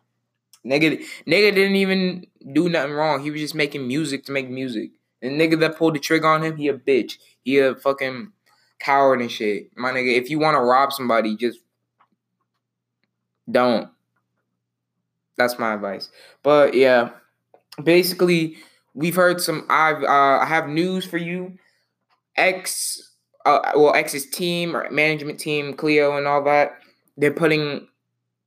nigga 0.64 1.04
nigga 1.26 1.54
didn't 1.54 1.76
even 1.76 2.26
do 2.52 2.68
nothing 2.68 2.92
wrong. 2.92 3.22
He 3.22 3.30
was 3.30 3.40
just 3.40 3.54
making 3.54 3.86
music 3.86 4.24
to 4.26 4.32
make 4.32 4.48
music. 4.48 4.90
And 5.22 5.40
nigga 5.40 5.58
that 5.60 5.76
pulled 5.76 5.94
the 5.94 5.98
trigger 5.98 6.28
on 6.28 6.42
him, 6.42 6.56
he 6.56 6.68
a 6.68 6.74
bitch. 6.74 7.18
He 7.42 7.58
a 7.58 7.74
fucking 7.74 8.32
coward 8.78 9.20
and 9.20 9.30
shit. 9.30 9.70
My 9.76 9.90
nigga, 9.90 10.16
if 10.16 10.28
you 10.28 10.38
want 10.38 10.56
to 10.56 10.60
rob 10.60 10.92
somebody, 10.92 11.36
just 11.36 11.60
don't. 13.50 13.88
That's 15.36 15.58
my 15.58 15.74
advice. 15.74 16.10
But 16.42 16.74
yeah, 16.74 17.10
basically, 17.82 18.56
we've 18.94 19.16
heard 19.16 19.40
some. 19.40 19.66
I've 19.68 20.02
uh, 20.02 20.38
I 20.40 20.46
have 20.46 20.68
news 20.68 21.04
for 21.04 21.18
you. 21.18 21.58
X, 22.36 23.12
uh, 23.44 23.72
well, 23.76 23.94
X's 23.94 24.28
team 24.30 24.76
or 24.76 24.88
management 24.90 25.38
team, 25.38 25.74
Cleo 25.74 26.16
and 26.16 26.26
all 26.26 26.42
that. 26.44 26.78
They're 27.16 27.32
putting, 27.32 27.86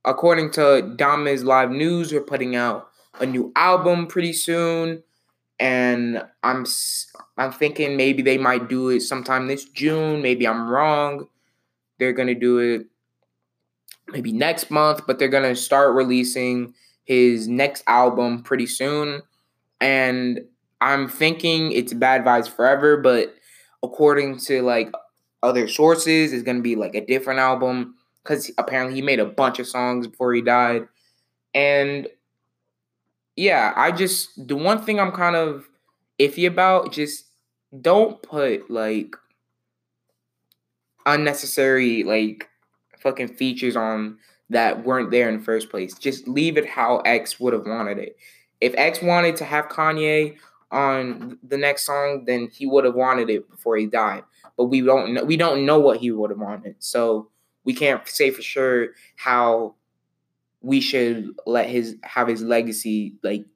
according 0.04 0.50
to 0.52 0.94
Dama's 0.96 1.44
live 1.44 1.70
news, 1.70 2.12
we're 2.12 2.20
putting 2.20 2.54
out 2.54 2.88
a 3.20 3.26
new 3.26 3.52
album 3.56 4.06
pretty 4.06 4.32
soon, 4.32 5.02
and 5.58 6.22
I'm 6.42 6.66
I'm 7.36 7.52
thinking 7.52 7.96
maybe 7.96 8.22
they 8.22 8.38
might 8.38 8.68
do 8.68 8.90
it 8.90 9.00
sometime 9.00 9.46
this 9.46 9.64
June. 9.64 10.22
Maybe 10.22 10.46
I'm 10.46 10.68
wrong. 10.68 11.28
They're 11.98 12.12
gonna 12.12 12.34
do 12.34 12.58
it 12.58 12.86
maybe 14.08 14.32
next 14.32 14.70
month, 14.70 15.06
but 15.06 15.18
they're 15.18 15.28
gonna 15.28 15.56
start 15.56 15.94
releasing 15.94 16.74
his 17.04 17.48
next 17.48 17.82
album 17.86 18.42
pretty 18.42 18.66
soon. 18.66 19.22
And 19.80 20.40
I'm 20.80 21.08
thinking 21.08 21.72
it's 21.72 21.92
Bad 21.92 22.24
Vibes 22.24 22.48
Forever, 22.48 22.96
but 22.96 23.34
according 23.82 24.38
to 24.40 24.62
like 24.62 24.92
other 25.42 25.68
sources, 25.68 26.32
it's 26.32 26.42
gonna 26.42 26.60
be 26.60 26.76
like 26.76 26.94
a 26.94 27.04
different 27.04 27.40
album 27.40 27.94
because 28.22 28.50
apparently 28.58 28.94
he 28.94 29.02
made 29.02 29.20
a 29.20 29.24
bunch 29.24 29.58
of 29.58 29.66
songs 29.66 30.06
before 30.06 30.34
he 30.34 30.42
died. 30.42 30.86
And 31.54 32.08
yeah, 33.36 33.72
I 33.76 33.92
just 33.92 34.48
the 34.48 34.56
one 34.56 34.82
thing 34.82 35.00
I'm 35.00 35.12
kind 35.12 35.36
of 35.36 35.68
iffy 36.18 36.46
about 36.46 36.92
just 36.92 37.24
don't 37.80 38.20
put 38.22 38.70
like 38.70 39.14
unnecessary 41.06 42.02
like 42.02 42.47
fucking 43.00 43.34
features 43.36 43.76
on 43.76 44.18
that 44.50 44.84
weren't 44.84 45.10
there 45.10 45.28
in 45.28 45.38
the 45.38 45.44
first 45.44 45.70
place. 45.70 45.94
Just 45.94 46.26
leave 46.26 46.56
it 46.56 46.66
how 46.66 46.98
X 46.98 47.38
would 47.38 47.52
have 47.52 47.66
wanted 47.66 47.98
it. 47.98 48.16
If 48.60 48.74
X 48.76 49.02
wanted 49.02 49.36
to 49.36 49.44
have 49.44 49.68
Kanye 49.68 50.36
on 50.70 51.38
the 51.42 51.56
next 51.56 51.84
song, 51.84 52.24
then 52.26 52.48
he 52.52 52.66
would 52.66 52.84
have 52.84 52.94
wanted 52.94 53.30
it 53.30 53.48
before 53.50 53.76
he 53.76 53.86
died. 53.86 54.24
But 54.56 54.66
we 54.66 54.80
don't 54.80 55.14
know 55.14 55.24
we 55.24 55.36
don't 55.36 55.64
know 55.64 55.78
what 55.78 55.98
he 55.98 56.10
would 56.10 56.30
have 56.30 56.38
wanted. 56.38 56.76
So 56.78 57.28
we 57.64 57.74
can't 57.74 58.06
say 58.08 58.30
for 58.30 58.42
sure 58.42 58.88
how 59.16 59.74
we 60.60 60.80
should 60.80 61.28
let 61.46 61.68
his 61.68 61.96
have 62.02 62.28
his 62.28 62.42
legacy 62.42 63.14
like 63.22 63.46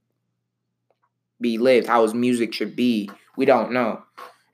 be 1.41 1.59
lived, 1.59 1.89
how 1.89 2.03
his 2.03 2.15
music 2.15 2.53
should 2.55 2.77
be. 2.77 3.11
We 3.37 3.47
don't 3.47 3.73
know 3.73 4.03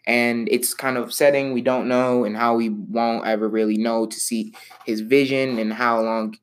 and 0.09 0.49
it's 0.51 0.73
kind 0.73 0.97
of 0.97 1.05
upsetting. 1.05 1.53
We 1.53 1.61
don't 1.61 1.87
know, 1.87 2.25
and 2.25 2.37
how 2.37 2.57
we 2.57 2.71
won't 2.71 3.27
ever 3.27 3.47
really 3.47 3.77
know 3.77 4.07
to 4.07 4.19
see 4.19 4.55
his 4.87 5.03
vision 5.03 5.59
and 5.59 5.73
how 5.73 6.01
long. 6.01 6.37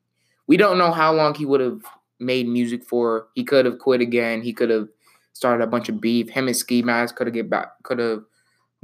We 0.46 0.56
don't 0.56 0.78
know 0.78 0.92
how 0.92 1.12
long 1.12 1.34
he 1.34 1.44
would 1.44 1.60
have 1.60 1.82
made 2.20 2.46
music 2.46 2.84
for. 2.84 3.26
He 3.34 3.42
could 3.42 3.66
have 3.66 3.80
quit 3.80 4.00
again. 4.00 4.40
He 4.40 4.52
could 4.52 4.70
have 4.70 4.88
started 5.32 5.64
a 5.64 5.66
bunch 5.66 5.88
of 5.88 6.00
beef. 6.00 6.30
Him 6.30 6.46
and 6.46 6.56
Ski 6.56 6.82
Mask 6.82 7.16
could 7.16 7.26
have 7.26 7.34
get 7.34 7.50
back. 7.50 7.82
Could 7.82 7.98
have 7.98 8.22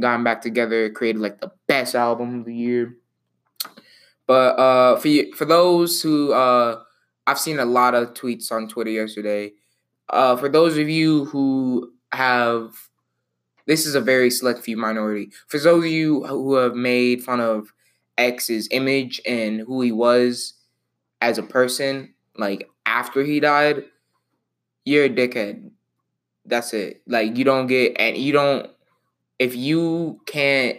gotten 0.01 0.25
back 0.25 0.43
together. 0.43 0.91
Created 0.91 1.23
like 1.23 1.41
the 1.41 1.53
best 1.69 1.95
album 1.95 2.41
of 2.41 2.45
the 2.47 2.55
year. 2.55 2.97
But 4.27 4.59
uh, 4.59 4.97
for 4.97 5.07
you, 5.07 5.33
for 5.35 5.45
those 5.45 6.03
who 6.03 6.33
uh, 6.33 6.83
I've 7.29 7.39
seen 7.39 7.61
a 7.61 7.65
lot 7.65 7.95
of 7.95 8.15
tweets 8.15 8.51
on 8.51 8.67
Twitter 8.67 8.91
yesterday. 8.91 9.53
Uh, 10.09 10.37
for 10.37 10.49
those 10.49 10.77
of 10.77 10.89
you 10.89 11.27
who 11.27 11.93
have 12.13 12.75
this 13.67 13.87
is 13.87 13.95
a 13.95 14.01
very 14.01 14.31
select 14.31 14.61
few 14.61 14.77
minority. 14.77 15.31
For 15.49 15.59
those 15.59 15.85
of 15.85 15.91
you 15.91 16.25
who 16.25 16.55
have 16.55 16.75
made 16.75 17.23
fun 17.23 17.41
of 17.41 17.73
X's 18.19 18.69
image 18.71 19.21
and 19.27 19.61
who 19.61 19.81
he 19.83 19.93
was 19.93 20.55
as 21.21 21.39
a 21.39 21.43
person, 21.43 22.15
like 22.37 22.69
after 22.87 23.23
he 23.23 23.41
died, 23.41 23.85
you're 24.85 25.05
a 25.05 25.11
dickhead. 25.11 25.71
That's 26.45 26.75
it. 26.75 27.03
Like 27.07 27.37
you 27.37 27.45
don't 27.45 27.67
get 27.67 27.97
and 27.99 28.17
you 28.17 28.33
don't 28.33 28.69
if 29.39 29.55
you 29.57 30.21
can't 30.27 30.79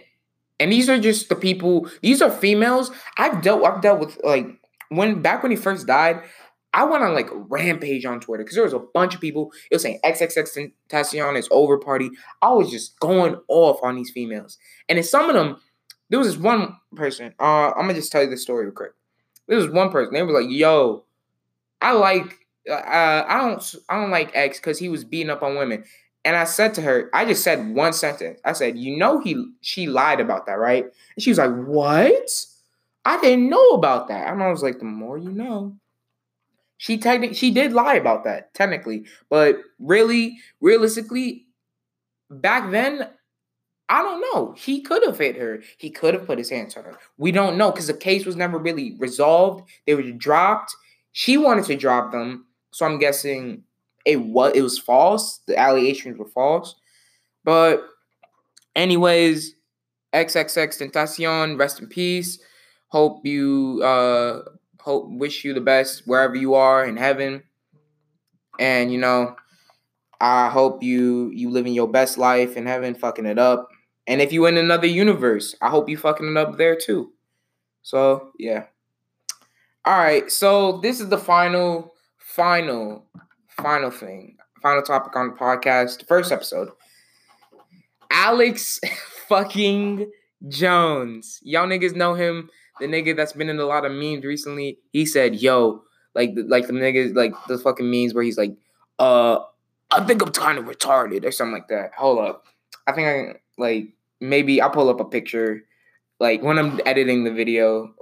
and 0.60 0.72
these 0.72 0.88
are 0.88 0.98
just 0.98 1.28
the 1.28 1.36
people 1.36 1.88
these 2.02 2.20
are 2.22 2.30
females. 2.30 2.90
I've 3.16 3.42
dealt 3.42 3.64
I've 3.64 3.80
dealt 3.80 4.00
with 4.00 4.18
like 4.22 4.46
when 4.90 5.22
back 5.22 5.42
when 5.42 5.50
he 5.50 5.56
first 5.56 5.86
died, 5.86 6.22
I 6.74 6.82
went 6.82 7.04
on 7.04 7.14
like 7.14 7.30
rampage 7.32 8.04
on 8.04 8.18
Twitter 8.18 8.42
because 8.42 8.56
there 8.56 8.64
was 8.64 8.72
a 8.72 8.80
bunch 8.80 9.14
of 9.14 9.20
people. 9.20 9.52
It 9.70 9.76
was 9.76 9.82
saying 9.82 10.00
XXX 10.04 10.72
Tentacion 10.90 11.38
is 11.38 11.48
over 11.52 11.78
party. 11.78 12.10
I 12.42 12.52
was 12.52 12.68
just 12.68 12.98
going 12.98 13.36
off 13.46 13.78
on 13.82 13.94
these 13.94 14.10
females, 14.10 14.58
and 14.88 14.98
in 14.98 15.04
some 15.04 15.30
of 15.30 15.36
them, 15.36 15.58
there 16.10 16.18
was 16.18 16.26
this 16.28 16.36
one 16.36 16.76
person. 16.96 17.32
Uh, 17.38 17.70
I'm 17.70 17.82
gonna 17.82 17.94
just 17.94 18.10
tell 18.10 18.24
you 18.24 18.28
the 18.28 18.36
story 18.36 18.64
real 18.64 18.74
quick. 18.74 18.90
There 19.46 19.56
was 19.56 19.70
one 19.70 19.90
person. 19.90 20.12
They 20.12 20.24
were 20.24 20.32
like, 20.32 20.50
"Yo, 20.50 21.04
I 21.80 21.92
like, 21.92 22.40
uh, 22.68 22.74
I 23.28 23.38
don't, 23.38 23.74
I 23.88 24.00
don't 24.00 24.10
like 24.10 24.32
X 24.34 24.58
because 24.58 24.80
he 24.80 24.88
was 24.88 25.04
beating 25.04 25.30
up 25.30 25.44
on 25.44 25.54
women." 25.54 25.84
And 26.24 26.34
I 26.34 26.44
said 26.44 26.74
to 26.74 26.80
her, 26.80 27.08
I 27.14 27.24
just 27.24 27.44
said 27.44 27.72
one 27.72 27.92
sentence. 27.92 28.40
I 28.44 28.52
said, 28.52 28.76
"You 28.76 28.96
know, 28.96 29.20
he 29.20 29.52
she 29.60 29.86
lied 29.86 30.18
about 30.18 30.46
that, 30.46 30.58
right?" 30.58 30.84
And 30.84 31.22
she 31.22 31.30
was 31.30 31.38
like, 31.38 31.54
"What? 31.54 32.28
I 33.04 33.20
didn't 33.20 33.48
know 33.48 33.68
about 33.70 34.08
that." 34.08 34.32
And 34.32 34.42
I 34.42 34.50
was 34.50 34.62
like, 34.62 34.80
"The 34.80 34.86
more 34.86 35.18
you 35.18 35.30
know." 35.30 35.76
She 36.84 36.98
technically 36.98 37.34
she 37.34 37.50
did 37.50 37.72
lie 37.72 37.94
about 37.94 38.24
that 38.24 38.52
technically, 38.52 39.06
but 39.30 39.56
really, 39.78 40.36
realistically, 40.60 41.46
back 42.28 42.70
then, 42.72 43.08
I 43.88 44.02
don't 44.02 44.20
know. 44.20 44.52
He 44.52 44.82
could 44.82 45.02
have 45.02 45.16
hit 45.16 45.34
her. 45.36 45.62
He 45.78 45.88
could 45.88 46.12
have 46.12 46.26
put 46.26 46.36
his 46.36 46.50
hands 46.50 46.76
on 46.76 46.84
her. 46.84 46.98
We 47.16 47.32
don't 47.32 47.56
know 47.56 47.70
because 47.70 47.86
the 47.86 47.94
case 47.94 48.26
was 48.26 48.36
never 48.36 48.58
really 48.58 48.96
resolved. 48.98 49.66
They 49.86 49.94
were 49.94 50.02
dropped. 50.02 50.76
She 51.12 51.38
wanted 51.38 51.64
to 51.64 51.76
drop 51.76 52.12
them, 52.12 52.44
so 52.70 52.84
I'm 52.84 52.98
guessing 52.98 53.62
it 54.04 54.20
was 54.20 54.52
it 54.54 54.60
was 54.60 54.78
false. 54.78 55.40
The 55.46 55.56
allegations 55.56 56.18
were 56.18 56.28
false. 56.28 56.74
But 57.44 57.82
anyways, 58.76 59.54
XXXTentacion, 60.12 61.58
rest 61.58 61.80
in 61.80 61.86
peace. 61.86 62.40
Hope 62.88 63.24
you 63.24 63.80
uh 63.82 64.42
hope 64.84 65.06
wish 65.08 65.44
you 65.44 65.54
the 65.54 65.62
best 65.62 66.02
wherever 66.04 66.36
you 66.36 66.52
are 66.54 66.84
in 66.84 66.98
heaven. 66.98 67.42
And 68.60 68.92
you 68.92 68.98
know, 68.98 69.34
I 70.20 70.50
hope 70.50 70.82
you 70.82 71.30
you 71.34 71.50
living 71.50 71.72
your 71.72 71.88
best 71.88 72.18
life 72.18 72.54
in 72.56 72.66
heaven, 72.66 72.94
fucking 72.94 73.24
it 73.24 73.38
up. 73.38 73.70
And 74.06 74.20
if 74.20 74.30
you 74.30 74.44
in 74.44 74.58
another 74.58 74.86
universe, 74.86 75.54
I 75.62 75.70
hope 75.70 75.88
you 75.88 75.96
fucking 75.96 76.28
it 76.28 76.36
up 76.36 76.58
there 76.58 76.76
too. 76.76 77.12
So 77.82 78.32
yeah. 78.38 78.64
All 79.86 79.98
right, 79.98 80.30
so 80.30 80.78
this 80.78 81.00
is 81.00 81.08
the 81.08 81.18
final, 81.18 81.92
final, 82.18 83.06
final 83.48 83.90
thing, 83.90 84.36
final 84.62 84.82
topic 84.82 85.14
on 85.14 85.28
the 85.30 85.34
podcast, 85.34 86.06
first 86.06 86.32
episode. 86.32 86.68
Alex 88.10 88.80
fucking 89.28 90.10
Jones. 90.48 91.38
Y'all 91.42 91.66
niggas 91.66 91.96
know 91.96 92.14
him 92.14 92.50
the 92.80 92.86
nigga 92.86 93.16
that's 93.16 93.32
been 93.32 93.48
in 93.48 93.58
a 93.58 93.64
lot 93.64 93.84
of 93.84 93.92
memes 93.92 94.24
recently, 94.24 94.78
he 94.92 95.06
said, 95.06 95.36
"Yo, 95.36 95.84
like 96.14 96.32
like 96.46 96.66
the 96.66 96.72
niggas 96.72 97.14
like 97.14 97.34
the 97.48 97.58
fucking 97.58 97.90
memes 97.90 98.14
where 98.14 98.24
he's 98.24 98.38
like, 98.38 98.56
uh, 98.98 99.38
I 99.90 100.04
think 100.04 100.22
I'm 100.22 100.32
kind 100.32 100.58
of 100.58 100.64
retarded 100.64 101.24
or 101.24 101.32
something 101.32 101.54
like 101.54 101.68
that. 101.68 101.92
Hold 101.96 102.18
up. 102.18 102.46
I 102.86 102.92
think 102.92 103.08
I 103.08 103.40
like 103.58 103.88
maybe 104.20 104.60
I'll 104.60 104.70
pull 104.70 104.88
up 104.88 105.00
a 105.00 105.04
picture. 105.04 105.62
Like 106.20 106.42
when 106.42 106.58
I'm 106.58 106.80
editing 106.86 107.24
the 107.24 107.32
video 107.32 107.94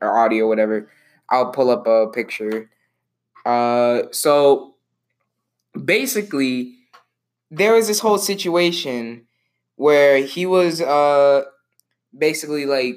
or 0.00 0.18
audio, 0.18 0.48
whatever, 0.48 0.90
I'll 1.30 1.52
pull 1.52 1.70
up 1.70 1.86
a 1.86 2.08
picture. 2.08 2.70
Uh 3.46 4.02
so 4.10 4.74
basically 5.84 6.74
there 7.50 7.74
was 7.74 7.86
this 7.88 8.00
whole 8.00 8.18
situation 8.18 9.26
where 9.76 10.18
he 10.18 10.46
was 10.46 10.80
uh 10.80 11.42
basically 12.16 12.66
like 12.66 12.96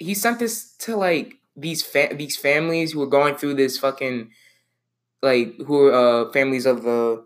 he 0.00 0.14
sent 0.14 0.38
this 0.40 0.72
to 0.78 0.96
like 0.96 1.34
these 1.54 1.82
fa- 1.82 2.14
these 2.14 2.36
families 2.36 2.92
who 2.92 3.00
were 3.00 3.06
going 3.06 3.36
through 3.36 3.54
this 3.54 3.78
fucking 3.78 4.30
like 5.22 5.54
who 5.66 5.86
are 5.86 6.26
uh 6.26 6.32
families 6.32 6.66
of 6.66 6.82
the 6.82 7.24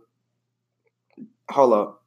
hold 1.48 1.72
up 1.72 2.02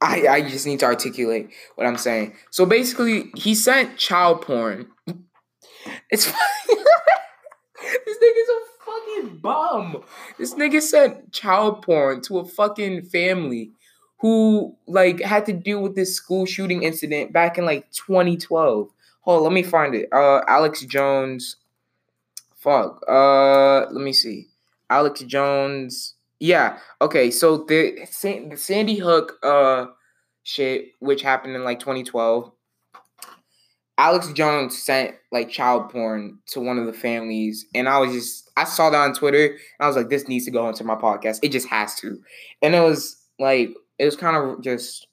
I, 0.00 0.26
I 0.28 0.40
just 0.42 0.66
need 0.66 0.80
to 0.80 0.86
articulate 0.86 1.50
what 1.76 1.86
I'm 1.86 1.96
saying. 1.96 2.34
So 2.50 2.66
basically, 2.66 3.32
he 3.36 3.54
sent 3.54 3.96
child 3.96 4.42
porn. 4.42 4.88
It's 6.10 6.26
this 6.26 8.18
nigga's 8.22 8.50
a 8.50 8.60
fucking 8.84 9.38
bum. 9.38 10.02
This 10.36 10.52
nigga 10.54 10.82
sent 10.82 11.32
child 11.32 11.82
porn 11.82 12.20
to 12.22 12.38
a 12.38 12.44
fucking 12.44 13.04
family 13.04 13.72
who 14.24 14.74
like 14.86 15.20
had 15.20 15.44
to 15.44 15.52
deal 15.52 15.82
with 15.82 15.94
this 15.94 16.16
school 16.16 16.46
shooting 16.46 16.82
incident 16.82 17.30
back 17.30 17.58
in 17.58 17.66
like 17.66 17.90
2012. 17.92 18.88
Hold, 19.20 19.36
on, 19.36 19.42
let 19.42 19.52
me 19.52 19.62
find 19.62 19.94
it. 19.94 20.08
Uh, 20.10 20.40
Alex 20.48 20.80
Jones. 20.80 21.56
Fuck. 22.56 23.04
Uh, 23.06 23.80
let 23.80 24.02
me 24.02 24.14
see. 24.14 24.46
Alex 24.88 25.20
Jones. 25.24 26.14
Yeah. 26.40 26.78
Okay. 27.02 27.30
So 27.30 27.66
the 27.68 28.06
the 28.22 28.56
Sandy 28.56 28.96
Hook 28.96 29.34
uh 29.42 29.88
shit, 30.42 30.92
which 31.00 31.20
happened 31.20 31.54
in 31.54 31.62
like 31.62 31.80
2012. 31.80 32.50
Alex 33.98 34.32
Jones 34.32 34.82
sent 34.82 35.16
like 35.32 35.50
child 35.50 35.90
porn 35.90 36.38
to 36.46 36.60
one 36.60 36.78
of 36.78 36.86
the 36.86 36.94
families, 36.94 37.66
and 37.74 37.90
I 37.90 37.98
was 37.98 38.12
just 38.12 38.50
I 38.56 38.64
saw 38.64 38.88
that 38.88 38.96
on 38.96 39.12
Twitter, 39.12 39.48
and 39.48 39.80
I 39.80 39.86
was 39.86 39.96
like, 39.96 40.08
this 40.08 40.28
needs 40.28 40.46
to 40.46 40.50
go 40.50 40.66
into 40.66 40.82
my 40.82 40.94
podcast. 40.94 41.40
It 41.42 41.50
just 41.52 41.68
has 41.68 41.94
to, 41.96 42.18
and 42.62 42.74
it 42.74 42.80
was 42.80 43.20
like 43.38 43.74
it 44.04 44.08
was 44.08 44.16
kind 44.16 44.36
of 44.36 44.60
just 44.60 45.06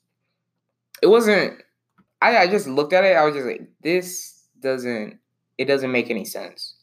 it 1.02 1.08
wasn't. 1.08 1.62
I 2.22 2.40
I 2.40 2.48
just 2.48 2.68
looked 2.68 2.92
at 2.92 3.06
it. 3.06 3.16
I 3.16 3.24
was 3.24 3.34
just 3.34 3.48
like, 3.48 3.62
this 3.82 4.48
doesn't 4.60 5.18
it 5.58 5.66
doesn't 5.66 5.92
make 5.92 6.10
any 6.10 6.26
sense. 6.26 6.76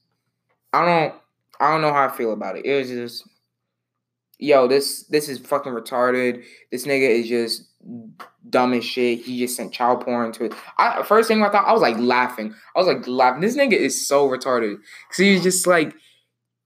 I 0.72 0.86
don't 0.86 1.14
I 1.60 1.70
don't 1.70 1.82
know 1.82 1.92
how 1.92 2.06
I 2.06 2.16
feel 2.16 2.32
about 2.32 2.56
it. 2.56 2.64
It 2.64 2.78
was 2.78 2.88
just 2.88 3.28
yo, 4.38 4.66
this 4.66 5.04
this 5.08 5.28
is 5.28 5.38
fucking 5.38 5.72
retarded. 5.72 6.44
This 6.72 6.86
nigga 6.86 7.10
is 7.10 7.28
just 7.28 7.64
dumb 8.48 8.72
as 8.72 8.86
shit. 8.86 9.20
He 9.20 9.38
just 9.38 9.54
sent 9.54 9.74
child 9.74 10.00
porn 10.00 10.32
to 10.32 10.46
it. 10.46 10.54
I 10.78 11.02
first 11.02 11.28
thing 11.28 11.42
I 11.42 11.50
thought, 11.50 11.66
I 11.66 11.72
was 11.72 11.82
like 11.82 11.98
laughing. 11.98 12.54
I 12.74 12.78
was 12.78 12.88
like 12.88 13.06
laughing. 13.06 13.42
This 13.42 13.54
nigga 13.54 13.74
is 13.74 14.08
so 14.08 14.26
retarded. 14.30 14.76
Cause 15.10 15.18
he's 15.18 15.42
just 15.42 15.66
like, 15.66 15.94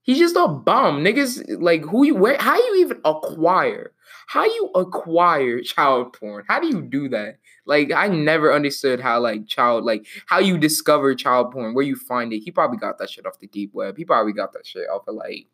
he's 0.03 0.19
just 0.19 0.37
a 0.37 0.47
bum. 0.47 1.03
Niggas 1.03 1.61
like 1.61 1.83
who 1.83 2.05
you 2.05 2.15
where 2.15 2.37
how 2.39 2.55
you 2.55 2.75
even 2.77 3.01
acquire? 3.03 3.91
How 4.27 4.45
you 4.45 4.71
acquire 4.75 5.61
child 5.61 6.13
porn? 6.13 6.45
How 6.47 6.59
do 6.59 6.67
you 6.67 6.81
do 6.81 7.09
that? 7.09 7.37
Like 7.65 7.91
I 7.91 8.07
never 8.07 8.53
understood 8.53 8.99
how 8.99 9.19
like 9.19 9.47
child 9.47 9.83
like 9.85 10.05
how 10.25 10.39
you 10.39 10.57
discover 10.57 11.13
child 11.15 11.51
porn, 11.51 11.73
where 11.73 11.85
you 11.85 11.95
find 11.95 12.33
it. 12.33 12.39
He 12.39 12.51
probably 12.51 12.77
got 12.77 12.97
that 12.99 13.09
shit 13.09 13.25
off 13.25 13.39
the 13.39 13.47
deep 13.47 13.73
web. 13.73 13.97
He 13.97 14.05
probably 14.05 14.33
got 14.33 14.53
that 14.53 14.65
shit 14.65 14.89
off 14.89 15.07
of 15.07 15.15
like 15.15 15.47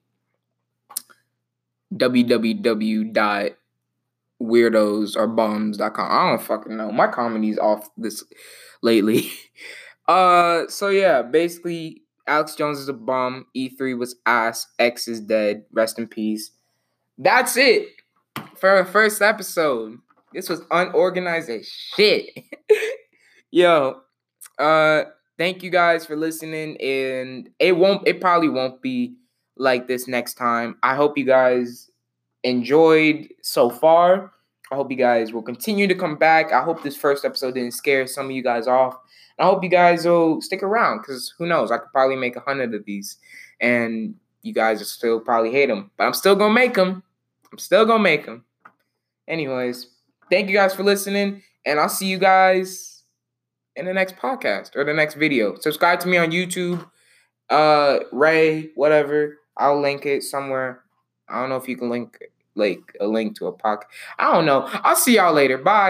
www 1.93 3.55
or 5.15 5.27
bums.com. 5.27 6.11
I 6.11 6.29
don't 6.29 6.41
fucking 6.41 6.77
know. 6.77 6.91
My 6.91 7.07
comedy's 7.07 7.59
off 7.59 7.89
this 7.97 8.23
lately. 8.81 9.31
Uh 10.07 10.67
so 10.69 10.89
yeah, 10.89 11.21
basically 11.21 12.01
Alex 12.25 12.55
Jones 12.55 12.79
is 12.79 12.89
a 12.89 12.93
bum. 12.93 13.45
E3 13.55 13.95
was 13.95 14.15
ass. 14.25 14.65
X 14.79 15.07
is 15.07 15.19
dead. 15.19 15.65
Rest 15.71 15.99
in 15.99 16.07
peace. 16.07 16.49
That's 17.19 17.55
it 17.55 17.89
for 18.57 18.69
our 18.69 18.85
first 18.85 19.21
episode. 19.21 19.97
This 20.33 20.49
was 20.49 20.61
unorganized 20.71 21.49
as 21.49 21.67
shit. 21.67 22.29
Yo, 23.51 24.01
uh 24.57 25.03
thank 25.37 25.63
you 25.63 25.69
guys 25.69 26.05
for 26.05 26.15
listening 26.15 26.77
and 26.81 27.49
it 27.59 27.75
won't 27.75 28.07
it 28.07 28.21
probably 28.21 28.49
won't 28.49 28.81
be 28.81 29.15
like 29.57 29.87
this 29.87 30.07
next 30.07 30.35
time. 30.35 30.77
I 30.83 30.95
hope 30.95 31.17
you 31.17 31.25
guys 31.25 31.89
enjoyed 32.43 33.29
so 33.41 33.69
far. 33.69 34.31
I 34.71 34.75
hope 34.75 34.91
you 34.91 34.97
guys 34.97 35.33
will 35.33 35.41
continue 35.41 35.87
to 35.87 35.95
come 35.95 36.15
back. 36.15 36.51
I 36.51 36.63
hope 36.63 36.83
this 36.83 36.95
first 36.95 37.25
episode 37.25 37.55
didn't 37.55 37.73
scare 37.73 38.05
some 38.05 38.27
of 38.27 38.31
you 38.31 38.43
guys 38.43 38.67
off. 38.67 38.95
I 39.39 39.45
hope 39.45 39.63
you 39.63 39.69
guys 39.69 40.05
will 40.05 40.41
stick 40.41 40.61
around 40.61 40.99
because 40.99 41.33
who 41.37 41.47
knows? 41.47 41.71
I 41.71 41.77
could 41.77 41.91
probably 41.91 42.17
make 42.17 42.35
a 42.35 42.41
hundred 42.41 42.73
of 42.73 42.85
these, 42.85 43.17
and 43.61 44.15
you 44.41 44.53
guys 44.53 44.79
will 44.79 44.85
still 44.85 45.19
probably 45.19 45.51
hate 45.51 45.67
them, 45.67 45.91
but 45.97 46.05
I'm 46.05 46.13
still 46.13 46.35
gonna 46.35 46.53
make 46.53 46.75
them. 46.75 47.03
I'm 47.51 47.57
still 47.57 47.85
gonna 47.85 48.03
make 48.03 48.25
them. 48.25 48.45
Anyways, 49.27 49.87
thank 50.29 50.49
you 50.49 50.55
guys 50.55 50.73
for 50.73 50.83
listening, 50.83 51.43
and 51.65 51.79
I'll 51.79 51.89
see 51.89 52.07
you 52.07 52.17
guys 52.17 53.03
in 53.75 53.85
the 53.85 53.93
next 53.93 54.17
podcast 54.17 54.75
or 54.75 54.83
the 54.83 54.93
next 54.93 55.15
video. 55.15 55.55
Subscribe 55.59 55.99
to 56.01 56.07
me 56.07 56.17
on 56.17 56.31
YouTube, 56.31 56.85
uh, 57.49 57.99
Rei, 58.11 58.69
whatever. 58.75 59.37
I'll 59.57 59.79
link 59.81 60.05
it 60.05 60.23
somewhere. 60.23 60.83
I 61.27 61.39
don't 61.39 61.49
know 61.49 61.57
if 61.57 61.67
you 61.67 61.77
can 61.77 61.89
link 61.89 62.17
like 62.55 62.81
a 62.99 63.07
link 63.07 63.37
to 63.37 63.47
a 63.47 63.53
podcast. 63.53 63.85
I 64.17 64.31
don't 64.33 64.45
know. 64.45 64.67
I'll 64.83 64.95
see 64.95 65.15
y'all 65.15 65.33
later. 65.33 65.57
Bye. 65.57 65.87